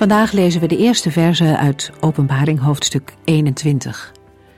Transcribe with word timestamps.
Vandaag 0.00 0.32
lezen 0.32 0.60
we 0.60 0.66
de 0.66 0.76
eerste 0.76 1.10
verse 1.10 1.56
uit 1.56 1.90
Openbaring 2.00 2.60
hoofdstuk 2.60 3.14
21. 3.24 4.12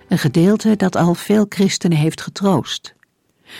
Een 0.08 0.18
gedeelte 0.18 0.76
dat 0.76 0.96
al 0.96 1.14
veel 1.14 1.46
christenen 1.48 1.98
heeft 1.98 2.20
getroost. 2.20 2.94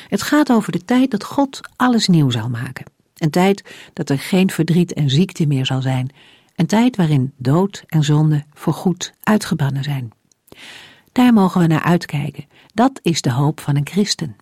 Het 0.09 0.23
gaat 0.23 0.53
over 0.53 0.73
de 0.73 0.85
tijd 0.85 1.11
dat 1.11 1.25
God 1.25 1.61
alles 1.77 2.09
nieuw 2.09 2.31
zal 2.31 2.49
maken. 2.49 2.85
Een 3.17 3.31
tijd 3.31 3.65
dat 3.93 4.11
er 4.11 4.19
geen 4.19 4.51
verdriet 4.51 4.93
en 4.93 5.11
ziekte 5.11 5.47
meer 5.47 5.67
zal 5.67 5.83
zijn. 5.83 6.11
Een 6.57 6.67
tijd 6.67 6.97
waarin 6.97 7.33
dood 7.37 7.85
en 7.87 8.03
zonde 8.05 8.45
voorgoed 8.53 9.13
uitgebannen 9.23 9.83
zijn. 9.83 10.11
Daar 11.13 11.33
mogen 11.33 11.61
we 11.61 11.67
naar 11.67 11.83
uitkijken. 11.83 12.45
Dat 12.75 13.01
is 13.03 13.23
de 13.23 13.33
hoop 13.33 13.61
van 13.61 13.77
een 13.77 13.89
christen. 13.91 14.37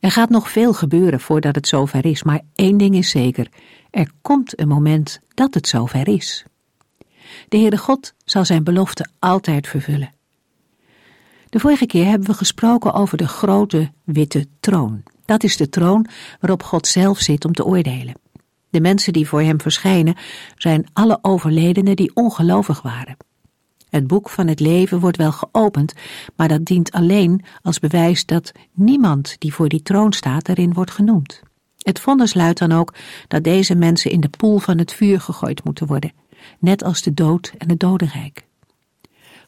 Er 0.00 0.10
gaat 0.10 0.30
nog 0.30 0.50
veel 0.50 0.72
gebeuren 0.72 1.20
voordat 1.20 1.54
het 1.54 1.68
zover 1.68 2.04
is, 2.04 2.22
maar 2.22 2.40
één 2.54 2.76
ding 2.76 2.94
is 2.94 3.10
zeker: 3.10 3.48
er 3.90 4.10
komt 4.22 4.60
een 4.60 4.68
moment 4.68 5.20
dat 5.34 5.54
het 5.54 5.68
zover 5.68 6.08
is. 6.08 6.44
De 7.48 7.56
Heere 7.56 7.78
God 7.78 8.14
zal 8.24 8.44
zijn 8.44 8.64
belofte 8.64 9.06
altijd 9.18 9.68
vervullen. 9.68 10.12
De 11.48 11.60
vorige 11.60 11.86
keer 11.86 12.04
hebben 12.04 12.28
we 12.28 12.34
gesproken 12.34 12.92
over 12.92 13.16
de 13.16 13.28
grote 13.28 13.90
witte 14.04 14.46
troon. 14.60 15.02
Dat 15.24 15.42
is 15.42 15.56
de 15.56 15.68
troon 15.68 16.06
waarop 16.40 16.62
God 16.62 16.86
zelf 16.86 17.18
zit 17.18 17.44
om 17.44 17.52
te 17.52 17.64
oordelen. 17.64 18.14
De 18.70 18.80
mensen 18.80 19.12
die 19.12 19.28
voor 19.28 19.42
hem 19.42 19.60
verschijnen 19.60 20.16
zijn 20.56 20.88
alle 20.92 21.18
overledenen 21.22 21.96
die 21.96 22.14
ongelovig 22.14 22.82
waren. 22.82 23.16
Het 23.88 24.06
boek 24.06 24.28
van 24.28 24.46
het 24.46 24.60
leven 24.60 25.00
wordt 25.00 25.16
wel 25.16 25.32
geopend, 25.32 25.94
maar 26.36 26.48
dat 26.48 26.64
dient 26.64 26.92
alleen 26.92 27.44
als 27.62 27.78
bewijs 27.78 28.26
dat 28.26 28.52
niemand 28.72 29.36
die 29.38 29.54
voor 29.54 29.68
die 29.68 29.82
troon 29.82 30.12
staat 30.12 30.48
erin 30.48 30.72
wordt 30.72 30.90
genoemd. 30.90 31.42
Het 31.82 32.00
vonnis 32.00 32.34
luidt 32.34 32.58
dan 32.58 32.72
ook 32.72 32.94
dat 33.28 33.44
deze 33.44 33.74
mensen 33.74 34.10
in 34.10 34.20
de 34.20 34.28
poel 34.28 34.58
van 34.58 34.78
het 34.78 34.92
vuur 34.92 35.20
gegooid 35.20 35.64
moeten 35.64 35.86
worden, 35.86 36.12
net 36.58 36.84
als 36.84 37.02
de 37.02 37.14
dood 37.14 37.52
en 37.58 37.68
het 37.68 37.80
dodenrijk. 37.80 38.44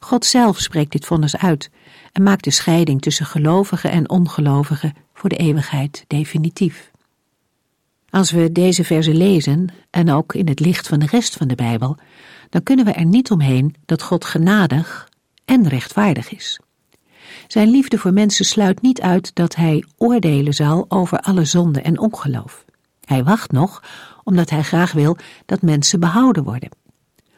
God 0.01 0.25
zelf 0.25 0.59
spreekt 0.59 0.93
dit 0.93 1.07
vonnis 1.07 1.37
uit 1.37 1.71
en 2.13 2.23
maakt 2.23 2.45
de 2.45 2.51
scheiding 2.51 3.01
tussen 3.01 3.27
gelovigen 3.27 3.91
en 3.91 4.11
ongelovigen 4.11 4.95
voor 5.15 5.29
de 5.29 5.37
eeuwigheid 5.37 6.05
definitief. 6.07 6.91
Als 8.11 8.31
we 8.31 8.53
deze 8.53 8.85
verse 8.85 9.15
lezen, 9.15 9.69
en 9.91 10.11
ook 10.11 10.35
in 10.35 10.49
het 10.49 10.61
licht 10.61 10.89
van 10.89 10.99
de 10.99 11.07
rest 11.07 11.37
van 11.37 11.49
de 11.49 11.55
Bijbel, 11.55 11.97
dan 12.49 12.63
kunnen 12.63 12.85
we 12.85 12.93
er 12.93 13.05
niet 13.05 13.31
omheen 13.31 13.75
dat 13.85 14.03
God 14.03 14.25
genadig 14.25 15.09
en 15.45 15.69
rechtvaardig 15.69 16.31
is. 16.31 16.61
Zijn 17.47 17.71
liefde 17.71 17.99
voor 17.99 18.13
mensen 18.13 18.45
sluit 18.45 18.83
niet 18.83 19.01
uit 19.01 19.35
dat 19.35 19.55
hij 19.55 19.85
oordelen 19.97 20.55
zal 20.55 20.85
over 20.89 21.19
alle 21.19 21.45
zonde 21.45 21.81
en 21.81 21.99
ongeloof. 21.99 22.65
Hij 23.05 23.25
wacht 23.25 23.53
nog, 23.53 23.83
omdat 24.25 24.51
hij 24.51 24.63
graag 24.63 24.93
wil 24.93 25.17
dat 25.47 25.63
mensen 25.63 26.01
behouden 26.01 26.45
worden. 26.45 26.71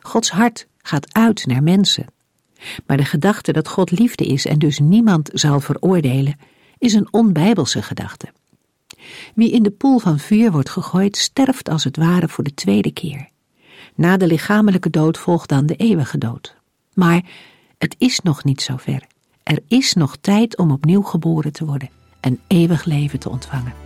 Gods 0.01 0.31
hart 0.31 0.67
gaat 0.79 1.15
uit 1.15 1.47
naar 1.47 1.63
mensen. 1.63 2.07
Maar 2.87 2.97
de 2.97 3.05
gedachte 3.05 3.53
dat 3.53 3.69
God 3.69 3.91
liefde 3.91 4.25
is 4.25 4.47
en 4.47 4.59
dus 4.59 4.79
niemand 4.79 5.31
zal 5.33 5.61
veroordelen, 5.61 6.39
is 6.79 6.95
een 6.95 7.09
onbijbelse 7.11 7.83
gedachte. 7.83 8.33
Wie 9.35 9.51
in 9.51 9.63
de 9.63 9.71
poel 9.71 9.99
van 9.99 10.19
vuur 10.19 10.51
wordt 10.51 10.71
gegooid, 10.71 11.17
sterft 11.17 11.69
als 11.69 11.85
het 11.85 11.97
ware 11.97 12.29
voor 12.29 12.45
de 12.45 12.55
tweede 12.55 12.93
keer. 12.93 13.29
Na 13.95 14.17
de 14.17 14.27
lichamelijke 14.27 14.91
dood 14.91 15.19
volgt 15.19 15.49
dan 15.49 15.67
de 15.67 15.77
eeuwige 15.77 16.19
dood. 16.19 16.57
Maar 16.95 17.25
het 17.79 17.95
is 17.99 18.21
nog 18.21 18.45
niet 18.45 18.63
zo 18.63 18.77
ver. 18.77 19.07
Er 19.45 19.59
is 19.69 19.95
nog 19.95 20.17
tijd 20.17 20.57
om 20.57 20.71
opnieuw 20.71 21.03
geboren 21.03 21.53
te 21.53 21.65
worden 21.65 21.91
en 22.21 22.41
eeuwig 22.47 22.85
leven 22.85 23.19
te 23.19 23.29
ontvangen. 23.29 23.84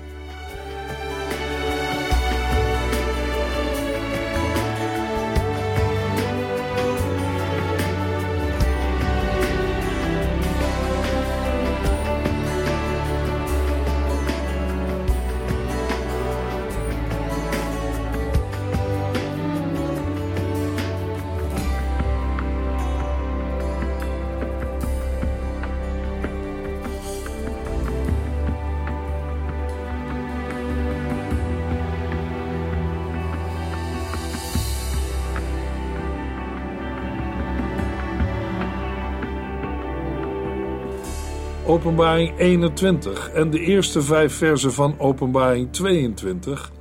Openbaring 41.79 42.39
21 42.39 43.31
en 43.31 43.51
de 43.51 43.61
eerste 43.61 44.03
vijf 44.03 44.35
versen 44.35 44.73
van 44.73 44.99
Openbaring 44.99 45.73
22 45.73 46.73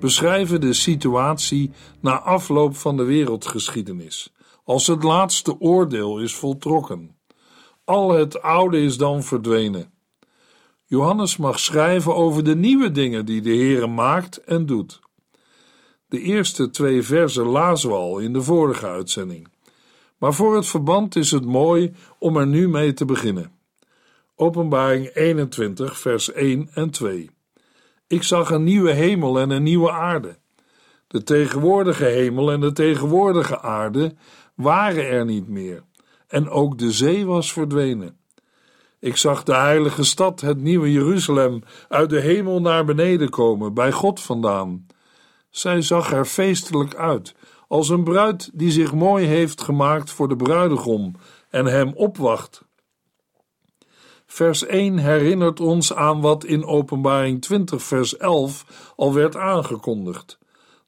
beschrijven 0.00 0.60
de 0.60 0.72
situatie 0.72 1.70
na 2.00 2.20
afloop 2.20 2.76
van 2.76 2.96
de 2.96 3.02
wereldgeschiedenis, 3.02 4.34
als 4.64 4.86
het 4.86 5.02
laatste 5.02 5.60
oordeel 5.60 6.18
is 6.18 6.34
voltrokken. 6.34 7.16
Al 7.84 8.10
het 8.10 8.42
oude 8.42 8.80
is 8.80 8.96
dan 8.96 9.22
verdwenen. 9.22 9.92
Johannes 10.84 11.36
mag 11.36 11.58
schrijven 11.58 12.14
over 12.14 12.44
de 12.44 12.56
nieuwe 12.56 12.90
dingen 12.90 13.24
die 13.24 13.40
de 13.40 13.54
Heere 13.54 13.86
maakt 13.86 14.36
en 14.36 14.66
doet. 14.66 15.00
De 16.06 16.20
eerste 16.20 16.70
twee 16.70 17.02
versen 17.02 17.46
lazen 17.46 17.88
we 17.88 17.94
al 17.94 18.18
in 18.18 18.32
de 18.32 18.42
vorige 18.42 18.86
uitzending. 18.86 19.48
Maar 20.18 20.34
voor 20.34 20.56
het 20.56 20.66
verband 20.66 21.16
is 21.16 21.30
het 21.30 21.44
mooi 21.44 21.92
om 22.18 22.36
er 22.36 22.46
nu 22.46 22.68
mee 22.68 22.92
te 22.92 23.04
beginnen. 23.04 23.56
Openbaring 24.40 25.10
21, 25.14 25.98
vers 25.98 26.32
1 26.32 26.68
en 26.74 26.90
2. 26.90 27.30
Ik 28.06 28.22
zag 28.22 28.50
een 28.50 28.64
nieuwe 28.64 28.92
hemel 28.92 29.38
en 29.38 29.50
een 29.50 29.62
nieuwe 29.62 29.90
aarde. 29.90 30.38
De 31.06 31.22
tegenwoordige 31.22 32.04
hemel 32.04 32.52
en 32.52 32.60
de 32.60 32.72
tegenwoordige 32.72 33.60
aarde 33.60 34.14
waren 34.54 35.08
er 35.08 35.24
niet 35.24 35.48
meer, 35.48 35.82
en 36.28 36.48
ook 36.48 36.78
de 36.78 36.92
zee 36.92 37.26
was 37.26 37.52
verdwenen. 37.52 38.18
Ik 39.00 39.16
zag 39.16 39.42
de 39.42 39.54
heilige 39.54 40.04
stad, 40.04 40.40
het 40.40 40.60
nieuwe 40.60 40.92
Jeruzalem, 40.92 41.62
uit 41.88 42.10
de 42.10 42.20
hemel 42.20 42.60
naar 42.60 42.84
beneden 42.84 43.28
komen, 43.30 43.74
bij 43.74 43.92
God 43.92 44.20
vandaan. 44.20 44.86
Zij 45.50 45.82
zag 45.82 46.12
er 46.12 46.24
feestelijk 46.24 46.94
uit, 46.94 47.34
als 47.68 47.88
een 47.88 48.04
bruid 48.04 48.50
die 48.52 48.70
zich 48.70 48.92
mooi 48.92 49.26
heeft 49.26 49.62
gemaakt 49.62 50.10
voor 50.10 50.28
de 50.28 50.36
bruidegom 50.36 51.14
en 51.50 51.66
hem 51.66 51.92
opwacht. 51.94 52.67
Vers 54.28 54.66
1 54.66 54.98
herinnert 54.98 55.60
ons 55.60 55.94
aan 55.94 56.20
wat 56.20 56.44
in 56.44 56.64
Openbaring 56.64 57.40
20, 57.40 57.82
vers 57.82 58.16
11 58.16 58.92
al 58.96 59.14
werd 59.14 59.36
aangekondigd, 59.36 60.38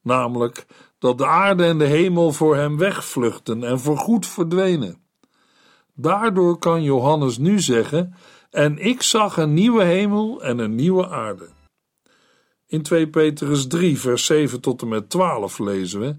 namelijk 0.02 0.66
dat 0.98 1.19
de 1.19 1.26
aarde 1.26 1.64
en 1.64 1.78
de 1.78 1.84
hemel 1.84 2.32
voor 2.32 2.56
hem 2.56 2.78
wegvluchten 2.78 3.64
en 3.64 3.81
voorgoed 3.81 4.26
verdwenen. 4.26 5.02
Daardoor 5.94 6.58
kan 6.58 6.82
Johannes 6.82 7.38
nu 7.38 7.60
zeggen: 7.60 8.14
En 8.50 8.78
ik 8.78 9.02
zag 9.02 9.37
een 9.37 9.54
nieuwe 9.54 9.84
hemel 9.84 10.42
en 10.42 10.58
een 10.58 10.75
nieuwe 10.75 11.08
aarde. 11.08 11.48
In 12.66 12.82
2 12.82 13.08
Petrus 13.08 13.66
3, 13.66 14.00
vers 14.00 14.25
7 14.25 14.60
tot 14.60 14.82
en 14.82 14.88
met 14.88 15.10
12 15.10 15.58
lezen 15.58 16.00
we: 16.00 16.16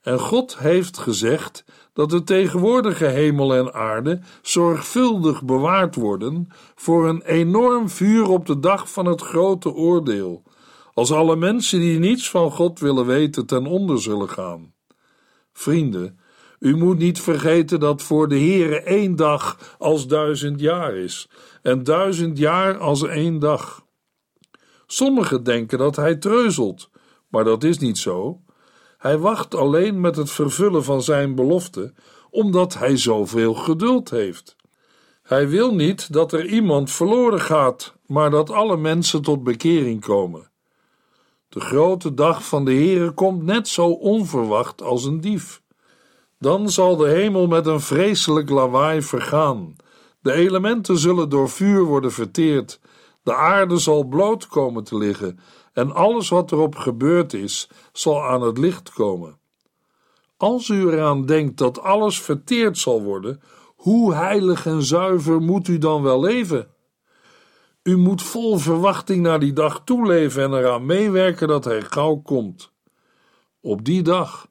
En 0.00 0.18
God 0.18 0.58
heeft 0.58 0.98
gezegd 0.98 1.64
dat 1.92 2.10
de 2.10 2.22
tegenwoordige 2.22 3.06
hemel 3.06 3.54
en 3.54 3.74
aarde 3.74 4.20
zorgvuldig 4.42 5.44
bewaard 5.44 5.94
worden 5.94 6.48
voor 6.74 7.08
een 7.08 7.22
enorm 7.22 7.88
vuur 7.88 8.28
op 8.28 8.46
de 8.46 8.58
dag 8.58 8.92
van 8.92 9.06
het 9.06 9.20
grote 9.20 9.72
oordeel, 9.72 10.42
als 10.94 11.12
alle 11.12 11.36
mensen 11.36 11.80
die 11.80 11.98
niets 11.98 12.30
van 12.30 12.50
God 12.50 12.78
willen 12.78 13.06
weten 13.06 13.46
ten 13.46 13.66
onder 13.66 14.02
zullen 14.02 14.28
gaan. 14.28 14.74
Vrienden, 15.52 16.18
u 16.58 16.76
moet 16.76 16.98
niet 16.98 17.20
vergeten 17.20 17.80
dat 17.80 18.02
voor 18.02 18.28
de 18.28 18.38
Heere 18.38 18.82
één 18.82 19.16
dag 19.16 19.74
als 19.78 20.06
duizend 20.06 20.60
jaar 20.60 20.94
is, 20.94 21.30
en 21.62 21.82
duizend 21.82 22.38
jaar 22.38 22.78
als 22.78 23.02
één 23.02 23.38
dag. 23.38 23.86
Sommigen 24.86 25.42
denken 25.42 25.78
dat 25.78 25.96
hij 25.96 26.16
treuzelt, 26.16 26.90
maar 27.28 27.44
dat 27.44 27.64
is 27.64 27.78
niet 27.78 27.98
zo. 27.98 28.40
Hij 28.98 29.18
wacht 29.18 29.54
alleen 29.54 30.00
met 30.00 30.16
het 30.16 30.30
vervullen 30.30 30.84
van 30.84 31.02
zijn 31.02 31.34
belofte, 31.34 31.92
omdat 32.30 32.74
hij 32.74 32.96
zoveel 32.96 33.54
geduld 33.54 34.10
heeft. 34.10 34.56
Hij 35.22 35.48
wil 35.48 35.74
niet 35.74 36.12
dat 36.12 36.32
er 36.32 36.46
iemand 36.46 36.90
verloren 36.90 37.40
gaat, 37.40 37.94
maar 38.06 38.30
dat 38.30 38.50
alle 38.50 38.76
mensen 38.76 39.22
tot 39.22 39.44
bekering 39.44 40.00
komen. 40.00 40.50
De 41.48 41.60
grote 41.60 42.14
dag 42.14 42.44
van 42.44 42.64
de 42.64 42.72
Heere 42.72 43.10
komt 43.10 43.42
net 43.42 43.68
zo 43.68 43.88
onverwacht 43.88 44.82
als 44.82 45.04
een 45.04 45.20
dief. 45.20 45.62
Dan 46.38 46.70
zal 46.70 46.96
de 46.96 47.08
hemel 47.08 47.46
met 47.46 47.66
een 47.66 47.80
vreselijk 47.80 48.50
lawaai 48.50 49.02
vergaan. 49.02 49.76
De 50.20 50.32
elementen 50.32 50.98
zullen 50.98 51.28
door 51.28 51.48
vuur 51.48 51.84
worden 51.84 52.12
verteerd. 52.12 52.80
De 53.28 53.34
aarde 53.34 53.78
zal 53.78 54.04
bloot 54.04 54.46
komen 54.46 54.84
te 54.84 54.96
liggen 54.96 55.38
en 55.72 55.92
alles 55.94 56.28
wat 56.28 56.52
erop 56.52 56.76
gebeurd 56.76 57.32
is, 57.32 57.70
zal 57.92 58.22
aan 58.22 58.42
het 58.42 58.58
licht 58.58 58.92
komen. 58.92 59.38
Als 60.36 60.68
u 60.68 60.90
eraan 60.90 61.26
denkt 61.26 61.58
dat 61.58 61.80
alles 61.80 62.20
verteerd 62.20 62.78
zal 62.78 63.02
worden, 63.02 63.40
hoe 63.76 64.14
heilig 64.14 64.66
en 64.66 64.82
zuiver 64.82 65.40
moet 65.40 65.68
u 65.68 65.78
dan 65.78 66.02
wel 66.02 66.20
leven? 66.20 66.68
U 67.82 67.96
moet 67.96 68.22
vol 68.22 68.58
verwachting 68.58 69.22
naar 69.22 69.40
die 69.40 69.52
dag 69.52 69.82
toeleven 69.84 70.42
en 70.42 70.52
eraan 70.52 70.86
meewerken 70.86 71.48
dat 71.48 71.64
hij 71.64 71.82
gauw 71.82 72.16
komt. 72.16 72.72
Op 73.60 73.84
die 73.84 74.02
dag 74.02 74.46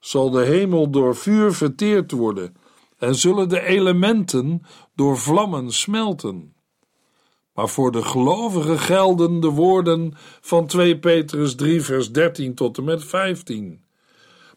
zal 0.00 0.30
de 0.30 0.44
hemel 0.44 0.90
door 0.90 1.16
vuur 1.16 1.52
verteerd 1.52 2.10
worden 2.10 2.56
en 2.98 3.14
zullen 3.14 3.48
de 3.48 3.60
elementen 3.60 4.62
door 4.94 5.18
vlammen 5.18 5.72
smelten. 5.72 6.56
Maar 7.58 7.68
voor 7.68 7.92
de 7.92 8.02
gelovigen 8.02 8.78
gelden 8.78 9.40
de 9.40 9.48
woorden 9.48 10.14
van 10.40 10.66
2 10.66 10.98
Petrus 10.98 11.54
3, 11.54 11.82
vers 11.82 12.12
13 12.12 12.54
tot 12.54 12.78
en 12.78 12.84
met 12.84 13.04
15. 13.04 13.84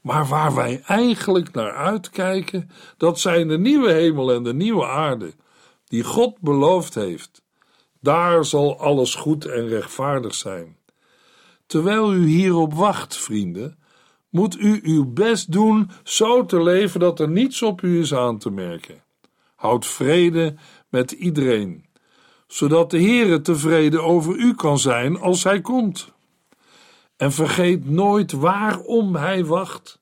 Maar 0.01 0.27
waar 0.27 0.55
wij 0.55 0.81
eigenlijk 0.85 1.51
naar 1.51 1.71
uitkijken, 1.71 2.69
dat 2.97 3.19
zijn 3.19 3.47
de 3.47 3.57
nieuwe 3.57 3.91
hemel 3.91 4.33
en 4.33 4.43
de 4.43 4.53
nieuwe 4.53 4.85
aarde, 4.85 5.33
die 5.87 6.03
God 6.03 6.39
beloofd 6.39 6.95
heeft. 6.95 7.43
Daar 7.99 8.45
zal 8.45 8.79
alles 8.79 9.15
goed 9.15 9.45
en 9.45 9.67
rechtvaardig 9.67 10.35
zijn. 10.35 10.77
Terwijl 11.65 12.13
u 12.13 12.27
hierop 12.27 12.73
wacht, 12.73 13.17
vrienden, 13.17 13.77
moet 14.29 14.59
u 14.59 14.79
uw 14.83 15.13
best 15.13 15.51
doen 15.51 15.89
zo 16.03 16.45
te 16.45 16.63
leven 16.63 16.99
dat 16.99 17.19
er 17.19 17.29
niets 17.29 17.61
op 17.61 17.81
u 17.81 17.99
is 17.99 18.13
aan 18.13 18.37
te 18.37 18.49
merken. 18.49 19.03
Houd 19.55 19.85
vrede 19.85 20.55
met 20.89 21.11
iedereen, 21.11 21.89
zodat 22.51 22.89
de 22.89 23.01
Heere 23.01 23.41
tevreden 23.41 24.03
over 24.03 24.35
u 24.35 24.55
kan 24.55 24.79
zijn 24.79 25.19
als 25.19 25.43
hij 25.43 25.61
komt. 25.61 26.11
En 27.17 27.31
vergeet 27.31 27.89
nooit 27.89 28.31
waarom 28.31 29.15
hij 29.15 29.45
wacht. 29.45 29.99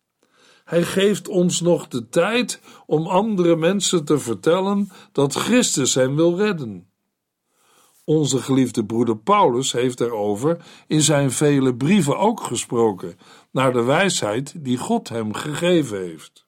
Hij 0.66 0.84
geeft 0.84 1.28
ons 1.28 1.62
nog 1.62 1.88
de 1.88 2.10
tijd 2.10 2.62
om 2.86 3.08
andere 3.08 3.56
mensen 3.56 4.06
te 4.06 4.20
vertellen 4.20 4.92
dat 5.12 5.34
Christus 5.34 5.94
hen 5.94 6.16
wil 6.16 6.38
redden. 6.38 6.90
Onze 8.04 8.38
geliefde 8.38 8.86
broeder 8.86 9.18
Paulus 9.18 9.72
heeft 9.72 9.98
daarover 9.98 10.58
in 10.88 11.02
zijn 11.02 11.32
vele 11.32 11.76
brieven 11.76 12.18
ook 12.18 12.42
gesproken, 12.42 13.18
naar 13.52 13.74
de 13.74 13.84
wijsheid 13.84 14.54
die 14.64 14.78
God 14.78 15.10
hem 15.10 15.34
gegeven 15.34 15.98
heeft. 15.98 16.46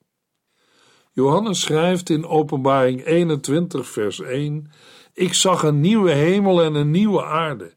Johannes 1.14 1.62
schrijft 1.62 2.10
in 2.10 2.26
Openbaring 2.26 3.06
21, 3.06 3.88
vers 3.88 4.20
1: 4.20 4.72
Ik 5.14 5.34
zag 5.34 5.64
een 5.64 5.80
nieuwe 5.80 6.12
hemel 6.12 6.62
en 6.62 6.76
een 6.76 6.92
nieuwe 6.92 7.24
aarde. 7.24 7.74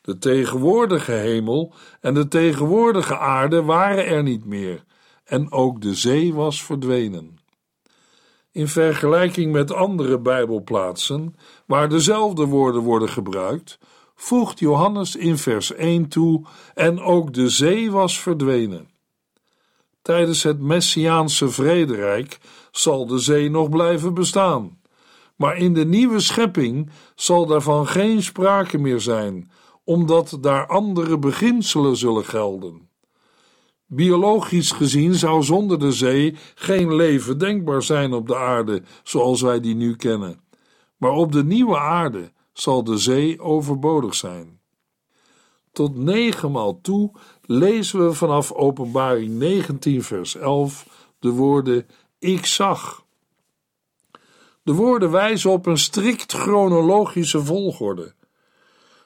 De 0.00 0.18
tegenwoordige 0.18 1.12
hemel 1.12 1.74
en 2.00 2.14
de 2.14 2.28
tegenwoordige 2.28 3.18
aarde 3.18 3.62
waren 3.62 4.06
er 4.06 4.22
niet 4.22 4.44
meer, 4.44 4.84
en 5.24 5.52
ook 5.52 5.80
de 5.80 5.94
zee 5.94 6.34
was 6.34 6.64
verdwenen. 6.64 7.38
In 8.52 8.68
vergelijking 8.68 9.52
met 9.52 9.72
andere 9.72 10.18
Bijbelplaatsen, 10.18 11.36
waar 11.66 11.88
dezelfde 11.88 12.44
woorden 12.44 12.82
worden 12.82 13.08
gebruikt, 13.08 13.78
voegt 14.14 14.58
Johannes 14.58 15.16
in 15.16 15.38
vers 15.38 15.72
1 15.72 16.08
toe: 16.08 16.46
En 16.74 17.00
ook 17.00 17.32
de 17.32 17.48
zee 17.48 17.90
was 17.90 18.20
verdwenen. 18.20 18.88
Tijdens 20.02 20.42
het 20.42 20.60
Messiaanse 20.60 21.48
vrederijk 21.48 22.38
zal 22.70 23.06
de 23.06 23.18
zee 23.18 23.50
nog 23.50 23.68
blijven 23.68 24.14
bestaan. 24.14 24.79
Maar 25.40 25.56
in 25.56 25.74
de 25.74 25.84
nieuwe 25.84 26.20
schepping 26.20 26.90
zal 27.14 27.46
daarvan 27.46 27.86
geen 27.86 28.22
sprake 28.22 28.78
meer 28.78 29.00
zijn, 29.00 29.50
omdat 29.84 30.38
daar 30.40 30.66
andere 30.66 31.18
beginselen 31.18 31.96
zullen 31.96 32.24
gelden. 32.24 32.88
Biologisch 33.86 34.72
gezien 34.72 35.14
zou 35.14 35.42
zonder 35.42 35.78
de 35.78 35.92
zee 35.92 36.36
geen 36.54 36.94
leven 36.94 37.38
denkbaar 37.38 37.82
zijn 37.82 38.12
op 38.12 38.26
de 38.26 38.36
aarde 38.36 38.82
zoals 39.02 39.40
wij 39.40 39.60
die 39.60 39.74
nu 39.74 39.96
kennen. 39.96 40.40
Maar 40.96 41.12
op 41.12 41.32
de 41.32 41.44
nieuwe 41.44 41.78
aarde 41.78 42.32
zal 42.52 42.84
de 42.84 42.98
zee 42.98 43.40
overbodig 43.40 44.14
zijn. 44.14 44.60
Tot 45.72 45.96
negenmaal 45.96 46.80
toe 46.80 47.10
lezen 47.42 48.06
we 48.06 48.12
vanaf 48.12 48.52
Openbaring 48.52 49.38
19, 49.38 50.02
vers 50.02 50.36
11 50.36 50.86
de 51.18 51.30
woorden: 51.30 51.86
Ik 52.18 52.46
zag. 52.46 53.08
De 54.70 54.76
woorden 54.76 55.10
wijzen 55.10 55.50
op 55.50 55.66
een 55.66 55.78
strikt 55.78 56.32
chronologische 56.32 57.44
volgorde. 57.44 58.12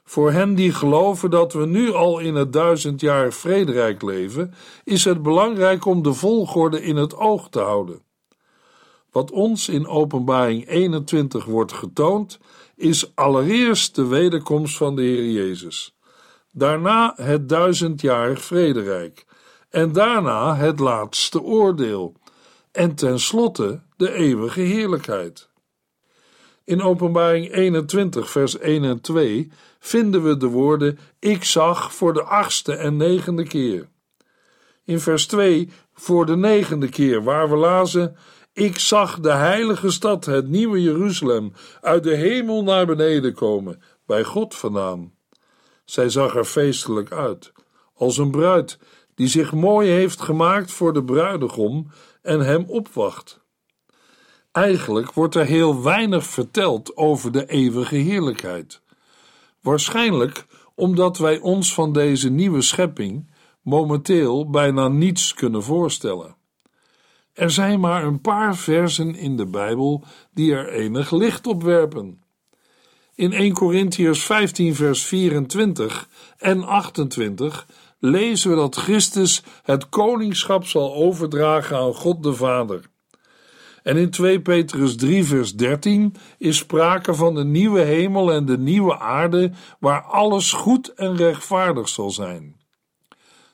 Voor 0.04 0.32
hen 0.32 0.54
die 0.54 0.72
geloven 0.72 1.30
dat 1.30 1.52
we 1.52 1.66
nu 1.66 1.92
al 1.92 2.18
in 2.18 2.34
het 2.34 2.52
duizendjarig 2.52 3.34
vrederijk 3.34 4.02
leven, 4.02 4.54
is 4.84 5.04
het 5.04 5.22
belangrijk 5.22 5.84
om 5.84 6.02
de 6.02 6.12
volgorde 6.12 6.82
in 6.82 6.96
het 6.96 7.16
oog 7.16 7.48
te 7.48 7.60
houden. 7.60 8.02
Wat 9.10 9.30
ons 9.30 9.68
in 9.68 9.86
Openbaring 9.86 10.68
21 10.68 11.44
wordt 11.44 11.72
getoond, 11.72 12.38
is 12.76 13.14
allereerst 13.14 13.94
de 13.94 14.06
wederkomst 14.06 14.76
van 14.76 14.96
de 14.96 15.02
Heer 15.02 15.30
Jezus, 15.30 15.96
daarna 16.52 17.12
het 17.16 17.48
duizendjarig 17.48 18.42
vrederijk 18.42 19.26
en 19.70 19.92
daarna 19.92 20.56
het 20.56 20.78
laatste 20.78 21.42
oordeel 21.42 22.14
en 22.72 22.94
tenslotte 22.94 23.82
de 23.96 24.12
eeuwige 24.12 24.60
heerlijkheid. 24.60 25.52
In 26.64 26.82
Openbaring 26.82 27.52
21, 27.52 28.30
vers 28.30 28.58
1 28.58 28.84
en 28.84 29.00
2 29.00 29.50
vinden 29.78 30.22
we 30.22 30.36
de 30.36 30.46
woorden: 30.46 30.98
Ik 31.18 31.44
zag 31.44 31.94
voor 31.94 32.12
de 32.12 32.22
achtste 32.22 32.74
en 32.74 32.96
negende 32.96 33.44
keer. 33.44 33.88
In 34.84 35.00
vers 35.00 35.26
2 35.26 35.70
voor 35.92 36.26
de 36.26 36.36
negende 36.36 36.88
keer, 36.88 37.22
waar 37.22 37.50
we 37.50 37.56
lazen: 37.56 38.16
Ik 38.52 38.78
zag 38.78 39.20
de 39.20 39.32
heilige 39.32 39.90
stad, 39.90 40.24
het 40.24 40.48
nieuwe 40.48 40.82
Jeruzalem, 40.82 41.52
uit 41.80 42.02
de 42.02 42.14
hemel 42.14 42.62
naar 42.62 42.86
beneden 42.86 43.34
komen, 43.34 43.82
bij 44.06 44.24
God 44.24 44.54
vandaan. 44.54 45.12
Zij 45.84 46.08
zag 46.08 46.36
er 46.36 46.44
feestelijk 46.44 47.12
uit, 47.12 47.52
als 47.94 48.18
een 48.18 48.30
bruid 48.30 48.78
die 49.14 49.28
zich 49.28 49.52
mooi 49.52 49.90
heeft 49.90 50.20
gemaakt 50.20 50.72
voor 50.72 50.92
de 50.92 51.04
bruidegom 51.04 51.90
en 52.22 52.40
hem 52.40 52.64
opwacht. 52.68 53.43
Eigenlijk 54.54 55.12
wordt 55.12 55.34
er 55.34 55.44
heel 55.44 55.82
weinig 55.82 56.26
verteld 56.26 56.96
over 56.96 57.32
de 57.32 57.46
eeuwige 57.46 57.96
heerlijkheid. 57.96 58.80
Waarschijnlijk 59.60 60.46
omdat 60.74 61.18
wij 61.18 61.38
ons 61.38 61.74
van 61.74 61.92
deze 61.92 62.30
nieuwe 62.30 62.62
schepping 62.62 63.30
momenteel 63.62 64.50
bijna 64.50 64.88
niets 64.88 65.34
kunnen 65.34 65.62
voorstellen. 65.62 66.36
Er 67.32 67.50
zijn 67.50 67.80
maar 67.80 68.04
een 68.04 68.20
paar 68.20 68.56
versen 68.56 69.14
in 69.14 69.36
de 69.36 69.46
Bijbel 69.46 70.04
die 70.34 70.54
er 70.54 70.68
enig 70.68 71.10
licht 71.10 71.46
op 71.46 71.62
werpen. 71.62 72.22
In 73.14 73.32
1 73.32 73.52
Corinthiërs 73.52 74.24
15 74.24 74.74
vers 74.74 75.04
24 75.04 76.08
en 76.38 76.64
28 76.64 77.66
lezen 77.98 78.50
we 78.50 78.56
dat 78.56 78.76
Christus 78.76 79.42
het 79.62 79.88
koningschap 79.88 80.66
zal 80.66 80.94
overdragen 80.94 81.76
aan 81.76 81.94
God 81.94 82.22
de 82.22 82.34
Vader. 82.34 82.92
En 83.84 83.96
in 83.96 84.10
2 84.10 84.40
Petrus 84.40 84.96
3, 84.96 85.24
vers 85.24 85.54
13 85.54 86.14
is 86.38 86.56
sprake 86.56 87.14
van 87.14 87.34
de 87.34 87.44
nieuwe 87.44 87.80
hemel 87.80 88.32
en 88.32 88.44
de 88.44 88.58
nieuwe 88.58 88.98
aarde, 88.98 89.52
waar 89.78 90.02
alles 90.02 90.52
goed 90.52 90.94
en 90.94 91.16
rechtvaardig 91.16 91.88
zal 91.88 92.10
zijn. 92.10 92.56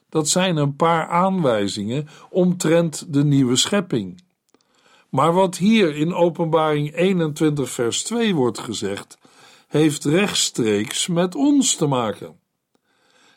Dat 0.08 0.28
zijn 0.28 0.56
een 0.56 0.76
paar 0.76 1.08
aanwijzingen 1.08 2.08
omtrent 2.30 3.12
de 3.12 3.24
nieuwe 3.24 3.56
schepping. 3.56 4.22
Maar 5.08 5.32
wat 5.32 5.56
hier 5.56 5.96
in 5.96 6.14
Openbaring 6.14 6.94
21, 6.94 7.70
vers 7.70 8.02
2 8.02 8.34
wordt 8.34 8.58
gezegd, 8.58 9.18
heeft 9.68 10.04
rechtstreeks 10.04 11.06
met 11.06 11.34
ons 11.34 11.74
te 11.74 11.86
maken. 11.86 12.38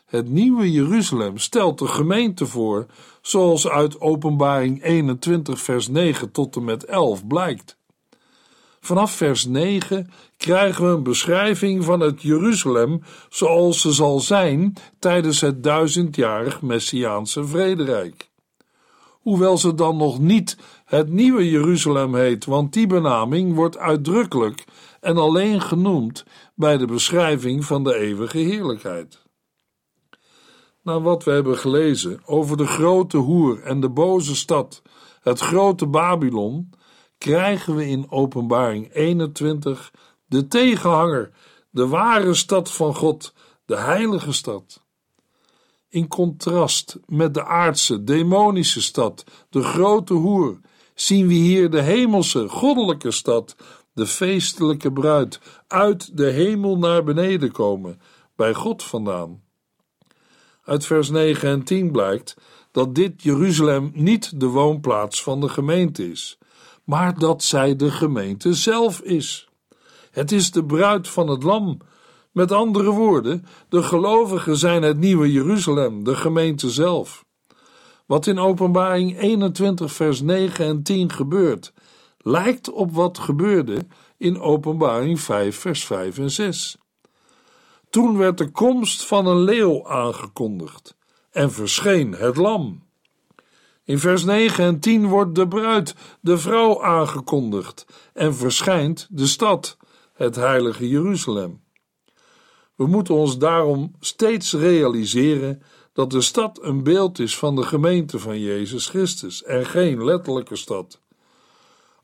Het 0.04 0.28
nieuwe 0.28 0.72
Jeruzalem 0.72 1.38
stelt 1.38 1.78
de 1.78 1.86
gemeente 1.86 2.46
voor, 2.46 2.86
zoals 3.22 3.68
uit 3.68 4.00
Openbaring 4.00 4.82
21, 4.82 5.60
vers 5.60 5.88
9 5.88 6.30
tot 6.30 6.56
en 6.56 6.64
met 6.64 6.84
11 6.84 7.26
blijkt. 7.26 7.76
Vanaf 8.80 9.12
vers 9.12 9.44
9 9.44 10.10
krijgen 10.36 10.84
we 10.84 10.96
een 10.96 11.02
beschrijving 11.02 11.84
van 11.84 12.00
het 12.00 12.22
Jeruzalem 12.22 13.02
zoals 13.28 13.80
ze 13.80 13.92
zal 13.92 14.20
zijn 14.20 14.72
tijdens 14.98 15.40
het 15.40 15.62
duizendjarig 15.62 16.62
Messiaanse 16.62 17.44
vrederijk. 17.44 18.30
hoewel 19.20 19.58
ze 19.58 19.74
dan 19.74 19.96
nog 19.96 20.18
niet 20.18 20.56
het 20.84 21.08
nieuwe 21.08 21.50
Jeruzalem 21.50 22.14
heet, 22.14 22.44
want 22.44 22.72
die 22.72 22.86
benaming 22.86 23.54
wordt 23.54 23.78
uitdrukkelijk 23.78 24.64
en 25.00 25.16
alleen 25.16 25.60
genoemd 25.60 26.24
bij 26.54 26.76
de 26.76 26.86
beschrijving 26.86 27.64
van 27.64 27.84
de 27.84 27.96
eeuwige 27.96 28.38
heerlijkheid. 28.38 29.23
Na 30.84 31.00
wat 31.00 31.24
we 31.24 31.30
hebben 31.30 31.58
gelezen 31.58 32.20
over 32.24 32.56
de 32.56 32.66
grote 32.66 33.16
hoer 33.16 33.62
en 33.62 33.80
de 33.80 33.88
boze 33.88 34.36
stad, 34.36 34.82
het 35.20 35.40
grote 35.40 35.86
Babylon, 35.86 36.70
krijgen 37.18 37.76
we 37.76 37.86
in 37.86 38.10
Openbaring 38.10 38.92
21 38.92 39.92
de 40.26 40.46
tegenhanger, 40.48 41.30
de 41.70 41.86
ware 41.86 42.34
stad 42.34 42.70
van 42.70 42.94
God, 42.94 43.34
de 43.64 43.76
heilige 43.76 44.32
stad. 44.32 44.82
In 45.88 46.08
contrast 46.08 46.98
met 47.06 47.34
de 47.34 47.44
aardse, 47.44 48.04
demonische 48.04 48.82
stad, 48.82 49.24
de 49.50 49.62
grote 49.62 50.14
hoer, 50.14 50.60
zien 50.94 51.26
we 51.26 51.34
hier 51.34 51.70
de 51.70 51.80
hemelse, 51.80 52.48
goddelijke 52.48 53.10
stad, 53.10 53.56
de 53.92 54.06
feestelijke 54.06 54.92
bruid, 54.92 55.40
uit 55.66 56.16
de 56.16 56.30
hemel 56.30 56.78
naar 56.78 57.04
beneden 57.04 57.52
komen, 57.52 58.00
bij 58.36 58.54
God 58.54 58.82
vandaan. 58.82 59.43
Uit 60.64 60.86
vers 60.86 61.10
9 61.10 61.48
en 61.48 61.62
10 61.62 61.90
blijkt 61.90 62.36
dat 62.70 62.94
dit 62.94 63.22
Jeruzalem 63.22 63.90
niet 63.94 64.40
de 64.40 64.46
woonplaats 64.46 65.22
van 65.22 65.40
de 65.40 65.48
gemeente 65.48 66.10
is, 66.10 66.38
maar 66.84 67.18
dat 67.18 67.42
zij 67.42 67.76
de 67.76 67.90
gemeente 67.90 68.54
zelf 68.54 69.00
is. 69.00 69.48
Het 70.10 70.32
is 70.32 70.50
de 70.50 70.64
bruid 70.64 71.08
van 71.08 71.28
het 71.28 71.42
Lam. 71.42 71.78
Met 72.32 72.52
andere 72.52 72.90
woorden, 72.90 73.46
de 73.68 73.82
gelovigen 73.82 74.56
zijn 74.56 74.82
het 74.82 74.98
nieuwe 74.98 75.32
Jeruzalem, 75.32 76.04
de 76.04 76.16
gemeente 76.16 76.70
zelf. 76.70 77.24
Wat 78.06 78.26
in 78.26 78.38
Openbaring 78.38 79.20
21, 79.20 79.92
vers 79.92 80.20
9 80.20 80.64
en 80.66 80.82
10 80.82 81.12
gebeurt, 81.12 81.72
lijkt 82.18 82.70
op 82.70 82.92
wat 82.92 83.18
gebeurde 83.18 83.86
in 84.16 84.40
Openbaring 84.40 85.20
5, 85.20 85.56
vers 85.56 85.84
5 85.84 86.18
en 86.18 86.30
6. 86.30 86.76
Toen 87.94 88.16
werd 88.16 88.38
de 88.38 88.50
komst 88.50 89.04
van 89.04 89.26
een 89.26 89.40
leeuw 89.40 89.88
aangekondigd 89.88 90.96
en 91.30 91.52
verscheen 91.52 92.12
het 92.12 92.36
lam. 92.36 92.82
In 93.84 93.98
vers 93.98 94.24
9 94.24 94.64
en 94.64 94.80
10 94.80 95.06
wordt 95.06 95.34
de 95.34 95.48
bruid, 95.48 95.94
de 96.20 96.38
vrouw, 96.38 96.82
aangekondigd 96.82 97.86
en 98.12 98.34
verschijnt 98.34 99.08
de 99.10 99.26
stad, 99.26 99.76
het 100.12 100.36
heilige 100.36 100.88
Jeruzalem. 100.88 101.62
We 102.74 102.86
moeten 102.86 103.14
ons 103.14 103.38
daarom 103.38 103.94
steeds 104.00 104.52
realiseren 104.52 105.62
dat 105.92 106.10
de 106.10 106.20
stad 106.20 106.62
een 106.62 106.82
beeld 106.82 107.18
is 107.18 107.38
van 107.38 107.56
de 107.56 107.62
gemeente 107.62 108.18
van 108.18 108.40
Jezus 108.40 108.88
Christus 108.88 109.42
en 109.42 109.66
geen 109.66 110.04
letterlijke 110.04 110.56
stad. 110.56 111.00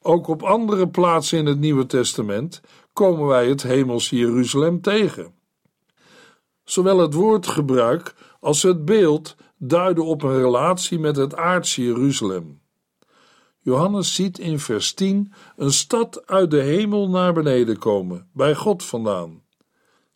Ook 0.03 0.29
op 0.29 0.43
andere 0.43 0.89
plaatsen 0.89 1.39
in 1.39 1.47
het 1.47 1.59
Nieuwe 1.59 1.87
Testament 1.87 2.61
komen 2.93 3.27
wij 3.27 3.49
het 3.49 3.63
hemels 3.63 4.11
Jeruzalem 4.11 4.81
tegen. 4.81 5.39
Zowel 6.71 6.99
het 6.99 7.15
woordgebruik 7.15 8.15
als 8.41 8.63
het 8.63 8.85
beeld 8.85 9.37
duiden 9.59 10.05
op 10.05 10.23
een 10.23 10.37
relatie 10.37 10.99
met 10.99 11.17
het 11.17 11.37
aardse 11.37 11.83
Jeruzalem. 11.83 12.61
Johannes 13.61 14.15
ziet 14.15 14.39
in 14.39 14.59
vers 14.59 14.95
10 14.95 15.33
een 15.57 15.73
stad 15.73 16.27
uit 16.27 16.51
de 16.51 16.61
hemel 16.61 17.09
naar 17.09 17.33
beneden 17.33 17.79
komen, 17.79 18.29
bij 18.33 18.55
God 18.55 18.85
vandaan. 18.85 19.43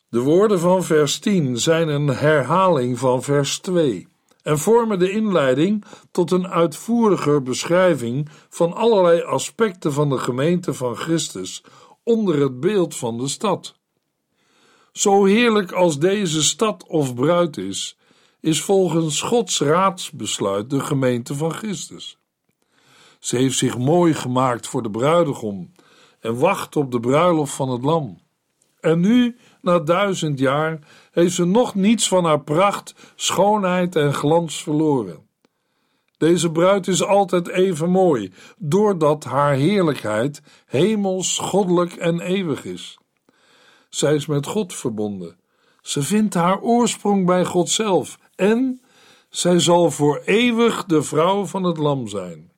De 0.09 0.19
woorden 0.19 0.59
van 0.59 0.83
vers 0.83 1.19
10 1.19 1.57
zijn 1.57 1.87
een 1.87 2.07
herhaling 2.07 2.99
van 2.99 3.23
vers 3.23 3.59
2 3.59 4.07
en 4.41 4.59
vormen 4.59 4.99
de 4.99 5.11
inleiding 5.11 5.83
tot 6.11 6.31
een 6.31 6.47
uitvoeriger 6.47 7.41
beschrijving 7.41 8.29
van 8.49 8.73
allerlei 8.73 9.21
aspecten 9.21 9.93
van 9.93 10.09
de 10.09 10.17
gemeente 10.17 10.73
van 10.73 10.95
Christus 10.95 11.63
onder 12.03 12.41
het 12.41 12.59
beeld 12.59 12.95
van 12.95 13.17
de 13.17 13.27
stad. 13.27 13.75
Zo 14.95 15.25
heerlijk 15.25 15.71
als 15.71 15.99
deze 15.99 16.43
stad 16.43 16.85
of 16.87 17.15
bruid 17.15 17.57
is, 17.57 17.97
is 18.39 18.61
volgens 18.61 19.21
Gods 19.21 19.59
raadsbesluit 19.59 20.69
de 20.69 20.79
gemeente 20.79 21.35
van 21.35 21.53
Christus. 21.53 22.17
Ze 23.19 23.37
heeft 23.37 23.57
zich 23.57 23.77
mooi 23.77 24.13
gemaakt 24.13 24.67
voor 24.67 24.83
de 24.83 24.89
bruidegom 24.89 25.71
en 26.19 26.39
wacht 26.39 26.75
op 26.75 26.91
de 26.91 26.99
bruiloft 26.99 27.53
van 27.53 27.69
het 27.69 27.83
lam. 27.83 28.21
En 28.79 28.99
nu, 28.99 29.37
na 29.61 29.79
duizend 29.79 30.39
jaar, 30.39 30.79
heeft 31.11 31.33
ze 31.33 31.45
nog 31.45 31.75
niets 31.75 32.07
van 32.07 32.25
haar 32.25 32.41
pracht, 32.41 32.95
schoonheid 33.15 33.95
en 33.95 34.13
glans 34.13 34.63
verloren. 34.63 35.27
Deze 36.17 36.51
bruid 36.51 36.87
is 36.87 37.03
altijd 37.03 37.47
even 37.47 37.89
mooi, 37.89 38.33
doordat 38.57 39.23
haar 39.23 39.53
heerlijkheid 39.53 40.41
hemels, 40.65 41.37
goddelijk 41.37 41.93
en 41.93 42.19
eeuwig 42.19 42.65
is. 42.65 42.97
Zij 43.95 44.15
is 44.15 44.25
met 44.25 44.47
God 44.47 44.73
verbonden. 44.73 45.37
Ze 45.81 46.01
vindt 46.01 46.33
haar 46.33 46.61
oorsprong 46.61 47.25
bij 47.25 47.45
God 47.45 47.69
zelf 47.69 48.19
en 48.35 48.81
zij 49.29 49.59
zal 49.59 49.91
voor 49.91 50.21
eeuwig 50.25 50.85
de 50.85 51.03
vrouw 51.03 51.45
van 51.45 51.63
het 51.63 51.77
Lam 51.77 52.07
zijn. 52.07 52.51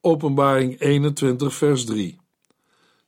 Openbaring 0.00 0.80
21, 0.80 1.54
vers 1.54 1.84
3. 1.84 2.20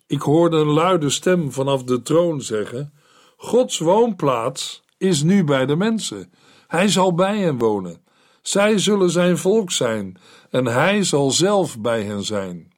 Ik 0.06 0.20
hoorde 0.20 0.56
een 0.56 0.72
luide 0.72 1.10
stem 1.10 1.52
vanaf 1.52 1.84
de 1.84 2.02
troon 2.02 2.40
zeggen: 2.40 2.92
Gods 3.36 3.78
woonplaats 3.78 4.82
is 4.98 5.22
nu 5.22 5.44
bij 5.44 5.66
de 5.66 5.76
mensen. 5.76 6.32
Hij 6.66 6.88
zal 6.88 7.14
bij 7.14 7.38
hen 7.38 7.58
wonen. 7.58 8.04
Zij 8.42 8.78
zullen 8.78 9.10
zijn 9.10 9.38
volk 9.38 9.70
zijn 9.70 10.18
en 10.50 10.66
hij 10.66 11.04
zal 11.04 11.30
zelf 11.30 11.80
bij 11.80 12.02
hen 12.02 12.24
zijn. 12.24 12.69